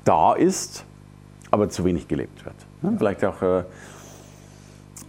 da 0.04 0.32
ist, 0.34 0.84
aber 1.50 1.68
zu 1.68 1.84
wenig 1.84 2.08
gelebt 2.08 2.44
wird. 2.44 2.56
Ja. 2.82 2.92
Vielleicht 2.98 3.24
auch 3.24 3.40
äh, 3.42 3.64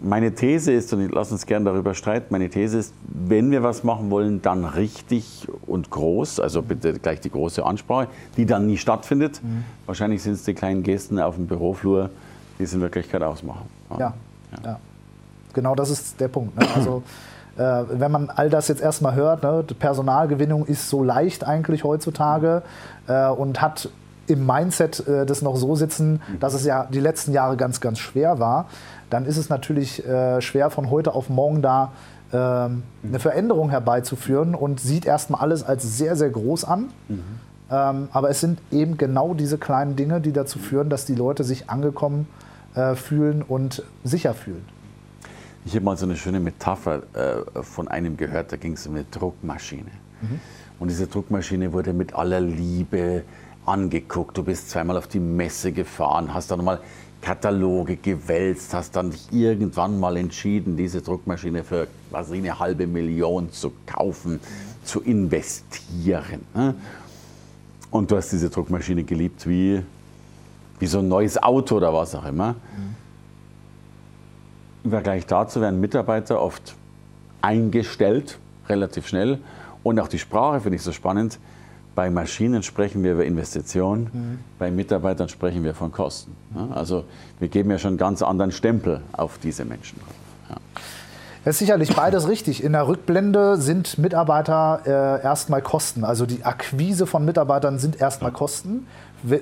meine 0.03 0.35
These 0.35 0.71
ist, 0.71 0.93
und 0.93 1.09
lass 1.13 1.31
uns 1.31 1.45
gerne 1.45 1.65
darüber 1.65 1.93
streiten, 1.93 2.27
meine 2.29 2.49
These 2.49 2.77
ist, 2.77 2.93
wenn 3.07 3.51
wir 3.51 3.63
was 3.63 3.83
machen 3.83 4.11
wollen, 4.11 4.41
dann 4.41 4.65
richtig 4.65 5.47
und 5.65 5.89
groß, 5.89 6.39
also 6.39 6.61
bitte 6.61 6.93
gleich 6.99 7.21
die 7.21 7.29
große 7.29 7.65
Ansprache, 7.65 8.07
die 8.37 8.45
dann 8.45 8.67
nie 8.67 8.77
stattfindet. 8.77 9.41
Mhm. 9.41 9.63
Wahrscheinlich 9.85 10.21
sind 10.21 10.33
es 10.33 10.43
die 10.43 10.53
kleinen 10.53 10.83
Gesten 10.83 11.19
auf 11.19 11.35
dem 11.35 11.47
Büroflur, 11.47 12.09
die 12.59 12.63
es 12.63 12.73
in 12.73 12.81
Wirklichkeit 12.81 13.23
ausmachen. 13.23 13.65
Ja, 13.91 13.99
ja. 13.99 14.13
ja. 14.63 14.79
genau 15.53 15.73
das 15.73 15.89
ist 15.89 16.19
der 16.19 16.27
Punkt. 16.27 16.59
Ne? 16.59 16.67
Also, 16.75 17.03
äh, 17.57 17.83
wenn 17.89 18.11
man 18.11 18.29
all 18.29 18.49
das 18.49 18.67
jetzt 18.67 18.81
erstmal 18.81 19.15
hört, 19.15 19.43
ne, 19.43 19.63
Personalgewinnung 19.79 20.65
ist 20.65 20.89
so 20.89 21.03
leicht 21.03 21.47
eigentlich 21.47 21.83
heutzutage 21.83 22.61
äh, 23.07 23.27
und 23.27 23.61
hat 23.61 23.89
im 24.27 24.45
Mindset 24.45 25.07
äh, 25.07 25.25
das 25.25 25.41
noch 25.41 25.55
so 25.55 25.75
sitzen, 25.75 26.21
dass 26.39 26.53
es 26.53 26.65
ja 26.65 26.85
die 26.85 26.99
letzten 26.99 27.33
Jahre 27.33 27.57
ganz, 27.57 27.81
ganz 27.81 27.99
schwer 27.99 28.39
war 28.39 28.67
dann 29.13 29.25
ist 29.25 29.37
es 29.37 29.49
natürlich 29.49 30.03
äh, 30.05 30.41
schwer, 30.41 30.71
von 30.71 30.89
heute 30.89 31.13
auf 31.13 31.29
morgen 31.29 31.61
da 31.61 31.93
äh, 32.31 32.35
eine 32.35 33.19
Veränderung 33.19 33.69
herbeizuführen 33.69 34.55
und 34.55 34.79
sieht 34.79 35.05
erstmal 35.05 35.41
alles 35.41 35.63
als 35.63 35.97
sehr, 35.97 36.15
sehr 36.15 36.31
groß 36.31 36.65
an. 36.65 36.89
Mhm. 37.07 37.19
Ähm, 37.69 38.07
aber 38.11 38.31
es 38.31 38.41
sind 38.41 38.59
eben 38.71 38.97
genau 38.97 39.35
diese 39.35 39.59
kleinen 39.59 39.95
Dinge, 39.95 40.19
die 40.19 40.33
dazu 40.33 40.57
führen, 40.57 40.89
dass 40.89 41.05
die 41.05 41.13
Leute 41.13 41.43
sich 41.43 41.69
angekommen 41.69 42.27
äh, 42.73 42.95
fühlen 42.95 43.43
und 43.43 43.83
sicher 44.03 44.33
fühlen. 44.33 44.65
Ich 45.65 45.75
habe 45.75 45.85
mal 45.85 45.95
so 45.95 46.05
eine 46.07 46.15
schöne 46.15 46.39
Metapher 46.39 47.03
äh, 47.13 47.61
von 47.61 47.87
einem 47.87 48.17
gehört, 48.17 48.51
da 48.51 48.57
ging 48.57 48.73
es 48.73 48.87
um 48.87 48.95
eine 48.95 49.05
Druckmaschine. 49.11 49.91
Mhm. 50.21 50.39
Und 50.79 50.87
diese 50.87 51.05
Druckmaschine 51.05 51.71
wurde 51.71 51.93
mit 51.93 52.15
aller 52.15 52.41
Liebe 52.41 53.23
angeguckt. 53.65 54.37
Du 54.37 54.43
bist 54.43 54.69
zweimal 54.69 54.97
auf 54.97 55.07
die 55.07 55.19
Messe 55.19 55.71
gefahren, 55.71 56.33
hast 56.33 56.51
dann 56.51 56.59
nochmal 56.59 56.79
Kataloge 57.21 57.95
gewälzt, 57.95 58.73
hast 58.73 58.95
dann 58.95 59.11
dich 59.11 59.31
irgendwann 59.31 59.99
mal 59.99 60.17
entschieden, 60.17 60.75
diese 60.75 61.01
Druckmaschine 61.01 61.63
für 61.63 61.87
quasi 62.09 62.37
eine 62.37 62.59
halbe 62.59 62.85
Million 62.85 63.51
zu 63.51 63.71
kaufen, 63.85 64.41
zu 64.83 65.01
investieren. 65.01 66.41
Ne? 66.53 66.75
Und 67.91 68.11
du 68.11 68.17
hast 68.17 68.31
diese 68.31 68.49
Druckmaschine 68.49 69.03
geliebt 69.03 69.47
wie, 69.47 69.81
wie 70.79 70.87
so 70.87 70.99
ein 70.99 71.07
neues 71.07 71.41
Auto 71.41 71.77
oder 71.77 71.93
was 71.93 72.13
auch 72.13 72.25
immer. 72.25 72.55
Im 74.83 74.89
Vergleich 74.89 75.25
dazu 75.25 75.61
werden 75.61 75.79
Mitarbeiter 75.79 76.41
oft 76.41 76.75
eingestellt, 77.41 78.37
relativ 78.67 79.07
schnell. 79.07 79.39
Und 79.81 79.99
auch 79.99 80.09
die 80.09 80.19
Sprache 80.19 80.59
finde 80.59 80.75
ich 80.75 80.81
so 80.81 80.91
spannend. 80.91 81.39
Bei 81.95 82.09
Maschinen 82.09 82.63
sprechen 82.63 83.03
wir 83.03 83.13
über 83.13 83.25
Investitionen, 83.25 84.09
mhm. 84.11 84.39
bei 84.57 84.71
Mitarbeitern 84.71 85.29
sprechen 85.29 85.63
wir 85.63 85.75
von 85.75 85.91
Kosten. 85.91 86.35
Also 86.73 87.03
wir 87.39 87.47
geben 87.49 87.69
ja 87.69 87.77
schon 87.77 87.89
einen 87.89 87.97
ganz 87.97 88.21
anderen 88.21 88.51
Stempel 88.51 89.01
auf 89.11 89.37
diese 89.37 89.63
Menschen. 89.63 89.99
Ja. 90.49 90.55
Das 91.45 91.55
ist 91.55 91.59
sicherlich 91.59 91.93
beides 91.93 92.27
richtig. 92.27 92.63
In 92.63 92.71
der 92.71 92.87
Rückblende 92.87 93.57
sind 93.57 93.97
Mitarbeiter 93.97 94.81
äh, 94.85 95.23
erstmal 95.23 95.61
Kosten. 95.61 96.05
Also 96.05 96.25
die 96.25 96.45
Akquise 96.45 97.05
von 97.05 97.25
Mitarbeitern 97.25 97.79
sind 97.79 97.99
erstmal 97.99 98.31
ja. 98.31 98.37
Kosten. 98.37 98.87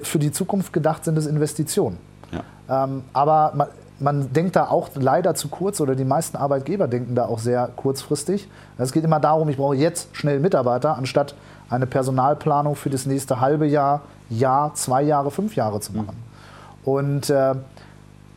Für 0.04 0.20
die 0.20 0.32
Zukunft 0.32 0.74
gedacht 0.74 1.06
sind 1.06 1.18
es 1.18 1.28
Investitionen. 1.28 1.98
Ja. 2.32 2.86
Ähm, 2.86 3.04
aber 3.14 3.52
man, 3.56 3.68
man, 4.00 4.34
denkt 4.34 4.56
da 4.56 4.68
auch 4.68 4.90
leider 4.96 5.36
zu 5.36 5.48
kurz 5.50 5.80
oder 5.80 5.96
die 5.96 6.06
meisten 6.06 6.38
Arbeitgeber 6.38 6.88
denken 6.88 7.14
da 7.14 7.26
auch 7.26 7.40
sehr 7.40 7.70
kurzfristig. 7.76 8.50
Es 8.78 8.92
geht 8.92 9.04
immer 9.04 9.20
darum, 9.20 9.50
ich 9.50 9.58
brauche 9.58 9.76
jetzt 9.76 10.16
schnell 10.16 10.40
Mitarbeiter, 10.40 10.98
anstatt 10.98 11.36
eine 11.72 11.88
Personalplanung 11.88 12.76
für 12.76 12.90
das 12.90 13.06
nächste 13.06 13.40
halbe 13.40 13.66
Jahr, 13.66 14.02
Jahr, 14.30 14.74
zwei 14.76 15.02
Jahre, 15.02 15.32
fünf 15.32 15.56
Jahre 15.56 15.80
zu 15.80 15.94
machen. 15.94 16.16
Mhm. 16.16 16.92
Und 16.92 17.30
äh, 17.30 17.56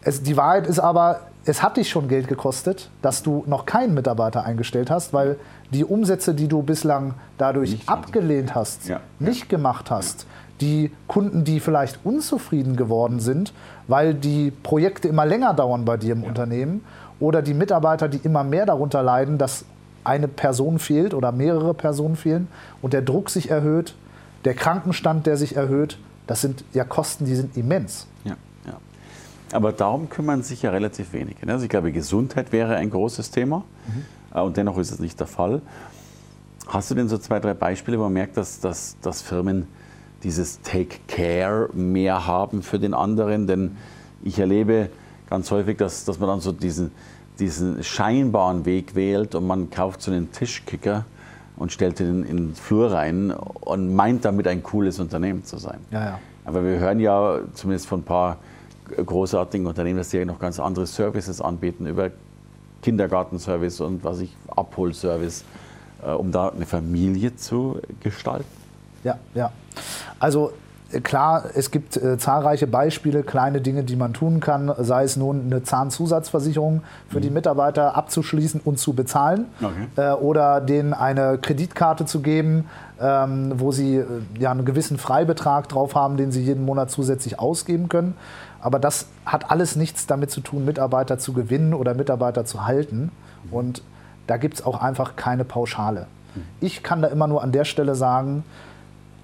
es, 0.03 0.23
die 0.23 0.37
Wahrheit 0.37 0.67
ist 0.67 0.79
aber, 0.79 1.21
es 1.45 1.63
hat 1.63 1.77
dich 1.77 1.91
schon 1.91 2.09
Geld 2.09 2.29
gekostet, 2.29 2.91
dass 3.03 3.23
du 3.23 3.45
noch 3.47 3.67
keinen 3.67 3.95
Mitarbeiter 3.95 4.45
eingestellt 4.45 4.91
hast, 4.91 5.13
weil 5.13 5.37
die 5.73 5.85
Umsätze, 5.85 6.35
die 6.35 6.49
du 6.49 6.63
bislang 6.63 7.15
dadurch 7.37 7.73
nicht 7.73 7.89
abgelehnt 7.89 8.55
hast, 8.55 8.89
ja. 8.89 9.01
nicht 9.19 9.49
gemacht 9.49 9.91
hast, 9.91 10.23
ja. 10.23 10.29
die 10.61 10.93
Kunden, 11.07 11.45
die 11.45 11.61
vielleicht 11.61 12.01
unzufrieden 12.05 12.77
geworden 12.77 13.21
sind, 13.21 13.53
weil 13.89 14.15
die 14.15 14.51
Projekte 14.51 15.09
immer 15.09 15.27
länger 15.27 15.53
dauern 15.53 15.85
bei 15.85 15.97
dir 15.97 16.13
im 16.13 16.23
ja. 16.23 16.29
Unternehmen, 16.29 16.83
oder 17.21 17.43
die 17.43 17.55
Mitarbeiter, 17.55 18.09
die 18.09 18.19
immer 18.19 18.45
mehr 18.45 18.67
darunter 18.67 19.03
leiden, 19.03 19.39
dass 19.39 19.65
eine 20.05 20.29
Person 20.29 20.79
fehlt 20.79 21.15
oder 21.15 21.33
mehrere 21.33 21.75
Personen 21.75 22.17
fehlen 22.17 22.49
und 22.83 22.93
der 22.93 23.03
Druck 23.03 23.31
sich 23.31 23.51
erhöht, 23.51 23.95
der 24.45 24.55
Krankenstand, 24.55 25.27
der 25.27 25.37
sich 25.37 25.57
erhöht, 25.57 25.99
das 26.27 26.41
sind 26.41 26.65
ja 26.73 26.85
Kosten, 26.85 27.25
die 27.25 27.35
sind 27.35 27.57
immens. 27.57 28.07
Aber 29.55 29.73
darum 29.73 30.09
kümmern 30.09 30.43
sich 30.43 30.63
ja 30.63 30.71
relativ 30.71 31.13
wenige. 31.13 31.47
Ne? 31.47 31.53
Also 31.53 31.65
ich 31.65 31.71
glaube, 31.71 31.93
Gesundheit 31.93 32.51
wäre 32.51 32.75
ein 32.75 32.91
großes 32.91 33.31
Thema 33.31 33.65
mhm. 34.35 34.41
und 34.41 34.57
dennoch 34.57 34.79
ist 34.79 34.91
es 34.91 34.99
nicht 34.99 35.21
der 35.21 35.29
Fall. 35.29 35.63
Hast 36.67 36.91
du 36.91 36.97
denn 36.97 37.09
so 37.09 37.19
zwei, 37.19 37.39
drei 37.39 37.55
Beispiele, 37.55 37.99
wo 37.99 38.03
man 38.03 38.15
merkt, 38.15 38.37
dass, 38.37 38.59
dass, 38.59 38.97
dass 39.01 39.23
Firmen 39.23 39.69
dieses 40.25 40.61
Take 40.63 40.99
Care 41.07 41.69
mehr 41.73 42.27
haben 42.27 42.63
für 42.63 42.81
den 42.81 42.95
anderen? 42.95 43.47
Denn 43.47 43.77
ich 44.25 44.41
erlebe 44.41 44.89
ganz 45.31 45.53
häufig, 45.53 45.77
dass, 45.77 46.05
dass 46.05 46.19
man 46.19 46.31
dann 46.31 46.41
so 46.41 46.51
diesen, 46.51 46.91
diesen 47.39 47.83
scheinbaren 47.83 48.65
Weg 48.65 48.95
wählt 48.95 49.35
und 49.35 49.47
man 49.47 49.71
kauft 49.71 50.03
so 50.03 50.11
einen 50.11 50.31
Tischkicker 50.33 51.05
und 51.57 51.73
stellt 51.73 52.01
ihn 52.01 52.25
in 52.25 52.37
den 52.37 52.55
Flur 52.55 52.93
rein 52.93 53.31
und 53.33 53.95
meint 53.95 54.25
damit 54.25 54.47
ein 54.49 54.63
cooles 54.63 55.01
Unternehmen 55.01 55.45
zu 55.45 55.59
sein. 55.59 55.79
Ja, 55.91 56.05
ja. 56.05 56.19
Aber 56.45 56.65
wir 56.65 56.79
hören 56.79 57.01
ja 57.01 57.41
zumindest 57.55 57.87
von 57.87 58.01
ein 58.01 58.05
paar 58.05 58.39
großartigen 59.05 59.67
Unternehmen, 59.67 59.99
dass 59.99 60.11
sie 60.11 60.25
noch 60.25 60.39
ganz 60.39 60.61
andere 60.61 60.87
Services 60.87 61.41
anbieten, 61.41 61.87
über 61.87 62.11
Kindergartenservice 62.83 63.81
und 63.81 64.05
was 64.05 64.21
ich, 64.21 64.37
Abholservice, 64.49 65.45
äh, 66.05 66.11
um 66.11 66.33
da 66.33 66.51
eine 66.51 66.67
Familie 66.67 67.35
zu 67.35 67.81
gestalten. 68.01 68.45
Ja, 69.03 69.19
ja. 69.35 69.53
Also 70.19 70.53
klar, 71.03 71.45
es 71.55 71.71
gibt 71.71 71.97
äh, 71.97 72.19
zahlreiche 72.19 72.67
Beispiele, 72.67 73.23
kleine 73.23 73.61
Dinge, 73.61 73.85
die 73.85 73.97
man 73.97 74.13
tun 74.13 74.41
kann, 74.41 74.73
sei 74.79 75.05
es 75.05 75.17
nun 75.17 75.47
eine 75.47 75.63
Zahnzusatzversicherung 75.63 76.83
für 77.09 77.19
mhm. 77.19 77.23
die 77.23 77.31
Mitarbeiter 77.31 77.97
abzuschließen 77.97 78.61
und 78.65 78.79
zu 78.79 78.93
bezahlen 78.93 79.47
okay. 79.61 79.87
äh, 79.97 80.13
oder 80.13 80.61
denen 80.61 80.93
eine 80.93 81.39
Kreditkarte 81.39 82.07
zu 82.07 82.21
geben, 82.21 82.69
ähm, 83.01 83.55
wo 83.57 83.73
sie 83.73 83.97
äh, 83.97 84.07
ja 84.39 84.51
einen 84.51 84.65
gewissen 84.65 84.99
Freibetrag 84.99 85.69
drauf 85.69 85.95
haben, 85.95 86.17
den 86.17 86.33
sie 86.33 86.43
jeden 86.43 86.65
Monat 86.65 86.91
zusätzlich 86.91 87.39
ausgeben 87.39 87.89
können. 87.89 88.15
Aber 88.61 88.79
das 88.79 89.07
hat 89.27 89.51
alles 89.51 89.77
nichts 89.77 90.07
damit 90.07 90.31
zu 90.31 90.41
tun, 90.41 90.65
Mitarbeiter 90.65 91.19
zu 91.19 91.33
gewinnen 91.33 91.75
oder 91.75 91.95
Mitarbeiter 91.95 92.45
zu 92.45 92.67
halten. 92.67 93.11
Und 93.51 93.83
da 94.27 94.39
gibt 94.39 94.55
es 94.55 94.65
auch 94.65 94.81
einfach 94.81 95.17
keine 95.17 95.45
Pauschale. 95.45 96.07
Ich 96.61 96.83
kann 96.83 97.03
da 97.03 97.09
immer 97.09 97.27
nur 97.27 97.43
an 97.43 97.53
der 97.53 97.65
Stelle 97.65 97.95
sagen, 97.95 98.45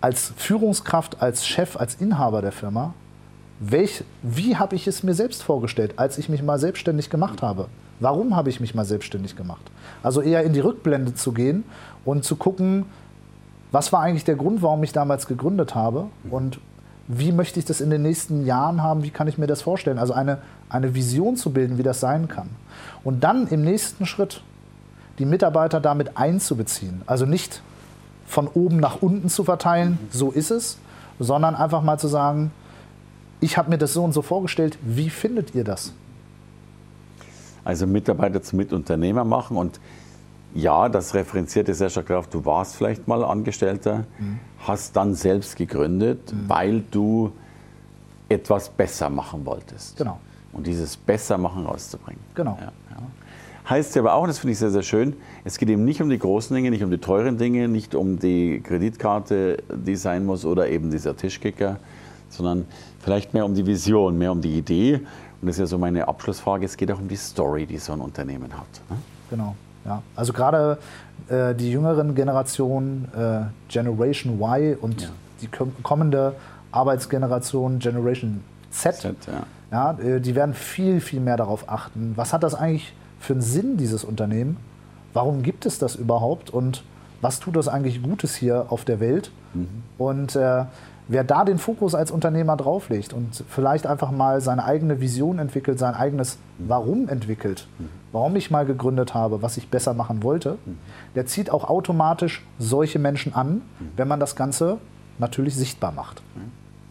als 0.00 0.32
Führungskraft, 0.36 1.22
als 1.22 1.46
Chef, 1.46 1.76
als 1.76 1.96
Inhaber 1.96 2.42
der 2.42 2.52
Firma, 2.52 2.94
welch, 3.60 4.04
wie 4.22 4.56
habe 4.56 4.74
ich 4.74 4.86
es 4.86 5.02
mir 5.02 5.14
selbst 5.14 5.42
vorgestellt, 5.42 5.94
als 5.96 6.16
ich 6.16 6.28
mich 6.28 6.42
mal 6.42 6.58
selbstständig 6.58 7.10
gemacht 7.10 7.42
habe? 7.42 7.68
Warum 8.00 8.34
habe 8.34 8.48
ich 8.48 8.60
mich 8.60 8.74
mal 8.74 8.86
selbstständig 8.86 9.36
gemacht? 9.36 9.70
Also 10.02 10.22
eher 10.22 10.42
in 10.44 10.54
die 10.54 10.60
Rückblende 10.60 11.14
zu 11.14 11.32
gehen 11.32 11.64
und 12.06 12.24
zu 12.24 12.36
gucken, 12.36 12.86
was 13.72 13.92
war 13.92 14.00
eigentlich 14.00 14.24
der 14.24 14.36
Grund, 14.36 14.62
warum 14.62 14.82
ich 14.82 14.92
damals 14.92 15.26
gegründet 15.26 15.74
habe 15.74 16.06
und 16.30 16.58
wie 17.06 17.32
möchte 17.32 17.58
ich 17.58 17.66
das 17.66 17.80
in 17.80 17.90
den 17.90 18.02
nächsten 18.02 18.46
Jahren 18.46 18.82
haben, 18.82 19.02
wie 19.02 19.10
kann 19.10 19.28
ich 19.28 19.36
mir 19.36 19.46
das 19.46 19.62
vorstellen? 19.62 19.98
Also 19.98 20.14
eine, 20.14 20.38
eine 20.68 20.94
Vision 20.94 21.36
zu 21.36 21.52
bilden, 21.52 21.76
wie 21.76 21.82
das 21.82 22.00
sein 22.00 22.28
kann. 22.28 22.48
Und 23.04 23.24
dann 23.24 23.48
im 23.48 23.62
nächsten 23.62 24.06
Schritt 24.06 24.42
die 25.18 25.24
Mitarbeiter 25.24 25.80
damit 25.80 26.16
einzubeziehen. 26.16 27.02
Also 27.06 27.26
nicht 27.26 27.62
von 28.30 28.48
oben 28.48 28.76
nach 28.76 29.02
unten 29.02 29.28
zu 29.28 29.44
verteilen, 29.44 29.98
so 30.10 30.30
ist 30.30 30.50
es, 30.50 30.78
sondern 31.18 31.54
einfach 31.54 31.82
mal 31.82 31.98
zu 31.98 32.08
sagen, 32.08 32.52
ich 33.40 33.56
habe 33.58 33.70
mir 33.70 33.78
das 33.78 33.92
so 33.92 34.04
und 34.04 34.12
so 34.12 34.22
vorgestellt, 34.22 34.78
wie 34.82 35.10
findet 35.10 35.54
ihr 35.54 35.64
das? 35.64 35.92
Also 37.64 37.86
Mitarbeiter 37.86 38.42
zum 38.42 38.58
Mitunternehmer 38.58 39.24
machen 39.24 39.56
und 39.56 39.80
ja, 40.54 40.88
das 40.88 41.14
referenzierte 41.14 41.74
sehr 41.74 41.90
stark 41.90 42.06
darauf, 42.06 42.28
du 42.28 42.44
warst 42.44 42.76
vielleicht 42.76 43.06
mal 43.06 43.24
Angestellter, 43.24 44.04
mhm. 44.18 44.38
hast 44.60 44.96
dann 44.96 45.14
selbst 45.14 45.56
gegründet, 45.56 46.32
mhm. 46.32 46.48
weil 46.48 46.80
du 46.90 47.32
etwas 48.28 48.68
besser 48.68 49.10
machen 49.10 49.44
wolltest. 49.44 49.96
Genau. 49.96 50.18
Und 50.52 50.66
dieses 50.66 50.96
Bessermachen 50.96 51.66
rauszubringen. 51.66 52.20
Genau. 52.34 52.56
Ja, 52.60 52.72
ja. 52.90 52.96
Heißt 53.70 53.94
ja 53.94 54.02
aber 54.02 54.14
auch, 54.14 54.22
und 54.22 54.28
das 54.28 54.40
finde 54.40 54.52
ich 54.52 54.58
sehr, 54.58 54.70
sehr 54.70 54.82
schön, 54.82 55.14
es 55.44 55.56
geht 55.56 55.68
eben 55.68 55.84
nicht 55.84 56.02
um 56.02 56.10
die 56.10 56.18
großen 56.18 56.56
Dinge, 56.56 56.70
nicht 56.70 56.82
um 56.82 56.90
die 56.90 56.98
teuren 56.98 57.38
Dinge, 57.38 57.68
nicht 57.68 57.94
um 57.94 58.18
die 58.18 58.60
Kreditkarte, 58.64 59.58
die 59.72 59.94
sein 59.94 60.26
muss 60.26 60.44
oder 60.44 60.68
eben 60.68 60.90
dieser 60.90 61.16
Tischkicker, 61.16 61.76
sondern 62.30 62.66
vielleicht 62.98 63.32
mehr 63.32 63.44
um 63.44 63.54
die 63.54 63.64
Vision, 63.64 64.18
mehr 64.18 64.32
um 64.32 64.40
die 64.40 64.58
Idee. 64.58 64.94
Und 65.40 65.46
das 65.46 65.54
ist 65.54 65.60
ja 65.60 65.66
so 65.66 65.78
meine 65.78 66.08
Abschlussfrage, 66.08 66.66
es 66.66 66.76
geht 66.76 66.90
auch 66.90 66.98
um 66.98 67.06
die 67.06 67.14
Story, 67.14 67.64
die 67.64 67.78
so 67.78 67.92
ein 67.92 68.00
Unternehmen 68.00 68.52
hat. 68.52 68.66
Ne? 68.90 68.96
Genau. 69.30 69.54
Ja, 69.84 70.02
also 70.16 70.32
gerade 70.32 70.78
äh, 71.28 71.54
die 71.54 71.70
jüngeren 71.70 72.16
Generationen, 72.16 73.08
äh, 73.16 73.42
Generation 73.68 74.40
Y 74.40 74.76
und 74.80 75.02
ja. 75.02 75.08
die 75.40 75.48
kommende 75.84 76.34
Arbeitsgeneration 76.72 77.78
Generation 77.78 78.42
Z, 78.72 78.96
Z 78.96 79.16
ja. 79.70 79.92
ja. 80.02 80.16
Äh, 80.16 80.20
die 80.20 80.34
werden 80.34 80.54
viel, 80.54 81.00
viel 81.00 81.20
mehr 81.20 81.36
darauf 81.36 81.68
achten, 81.68 82.14
was 82.16 82.32
hat 82.32 82.42
das 82.42 82.54
eigentlich 82.56 82.92
für 83.20 83.34
einen 83.34 83.42
Sinn, 83.42 83.76
dieses 83.76 84.02
Unternehmen? 84.02 84.56
Warum 85.12 85.42
gibt 85.42 85.66
es 85.66 85.78
das 85.78 85.94
überhaupt 85.94 86.50
und 86.50 86.82
was 87.20 87.38
tut 87.38 87.54
das 87.54 87.68
eigentlich 87.68 88.02
Gutes 88.02 88.34
hier 88.34 88.66
auf 88.70 88.84
der 88.84 88.98
Welt? 88.98 89.30
Mhm. 89.54 89.68
Und 89.98 90.36
äh, 90.36 90.64
wer 91.06 91.24
da 91.24 91.44
den 91.44 91.58
Fokus 91.58 91.94
als 91.94 92.10
Unternehmer 92.10 92.56
drauflegt 92.56 93.12
und 93.12 93.44
vielleicht 93.48 93.86
einfach 93.86 94.10
mal 94.10 94.40
seine 94.40 94.64
eigene 94.64 95.00
Vision 95.00 95.38
entwickelt, 95.38 95.78
sein 95.78 95.94
eigenes 95.94 96.38
Warum 96.58 97.08
entwickelt, 97.08 97.66
warum 98.12 98.36
ich 98.36 98.50
mal 98.50 98.64
gegründet 98.64 99.12
habe, 99.12 99.42
was 99.42 99.56
ich 99.56 99.68
besser 99.68 99.92
machen 99.92 100.22
wollte, 100.22 100.56
der 101.14 101.26
zieht 101.26 101.50
auch 101.50 101.64
automatisch 101.64 102.46
solche 102.58 102.98
Menschen 102.98 103.34
an, 103.34 103.62
wenn 103.96 104.08
man 104.08 104.20
das 104.20 104.36
Ganze 104.36 104.78
natürlich 105.18 105.56
sichtbar 105.56 105.92
macht. 105.92 106.22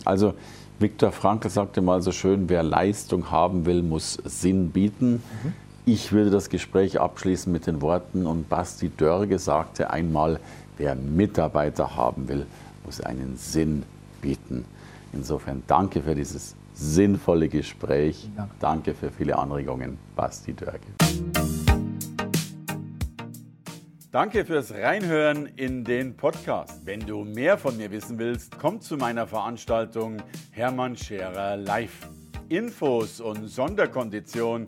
Also 0.05 0.33
Viktor 0.79 1.11
Frankl 1.11 1.49
sagte 1.49 1.81
mal 1.81 2.01
so 2.01 2.11
schön, 2.11 2.49
wer 2.49 2.63
Leistung 2.63 3.31
haben 3.31 3.65
will, 3.65 3.83
muss 3.83 4.13
Sinn 4.25 4.71
bieten. 4.71 5.23
Mhm. 5.43 5.53
Ich 5.91 6.11
würde 6.11 6.29
das 6.29 6.49
Gespräch 6.49 6.99
abschließen 6.99 7.51
mit 7.51 7.65
den 7.65 7.81
Worten 7.81 8.27
und 8.27 8.47
Basti 8.47 8.91
Dörge 8.95 9.39
sagte 9.39 9.89
einmal, 9.89 10.39
wer 10.77 10.93
Mitarbeiter 10.93 11.95
haben 11.95 12.29
will, 12.29 12.45
muss 12.85 13.01
einen 13.01 13.37
Sinn 13.37 13.81
bieten. 14.21 14.65
Insofern 15.13 15.63
danke 15.65 16.03
für 16.03 16.13
dieses 16.13 16.55
sinnvolle 16.75 17.49
Gespräch. 17.49 18.29
Danke, 18.37 18.53
danke 18.59 18.93
für 18.93 19.09
viele 19.09 19.35
Anregungen, 19.35 19.97
Basti 20.15 20.53
Dörge. 20.53 20.85
Danke 24.11 24.45
fürs 24.45 24.71
Reinhören 24.71 25.47
in 25.55 25.83
den 25.83 26.15
Podcast. 26.15 26.85
Wenn 26.85 26.99
du 26.99 27.23
mehr 27.23 27.57
von 27.57 27.75
mir 27.77 27.89
wissen 27.89 28.19
willst, 28.19 28.59
komm 28.59 28.79
zu 28.79 28.95
meiner 28.95 29.25
Veranstaltung 29.25 30.17
Hermann 30.51 30.95
Scherer 30.95 31.57
Live. 31.57 32.07
Infos 32.47 33.21
und 33.21 33.47
Sonderkonditionen 33.47 34.67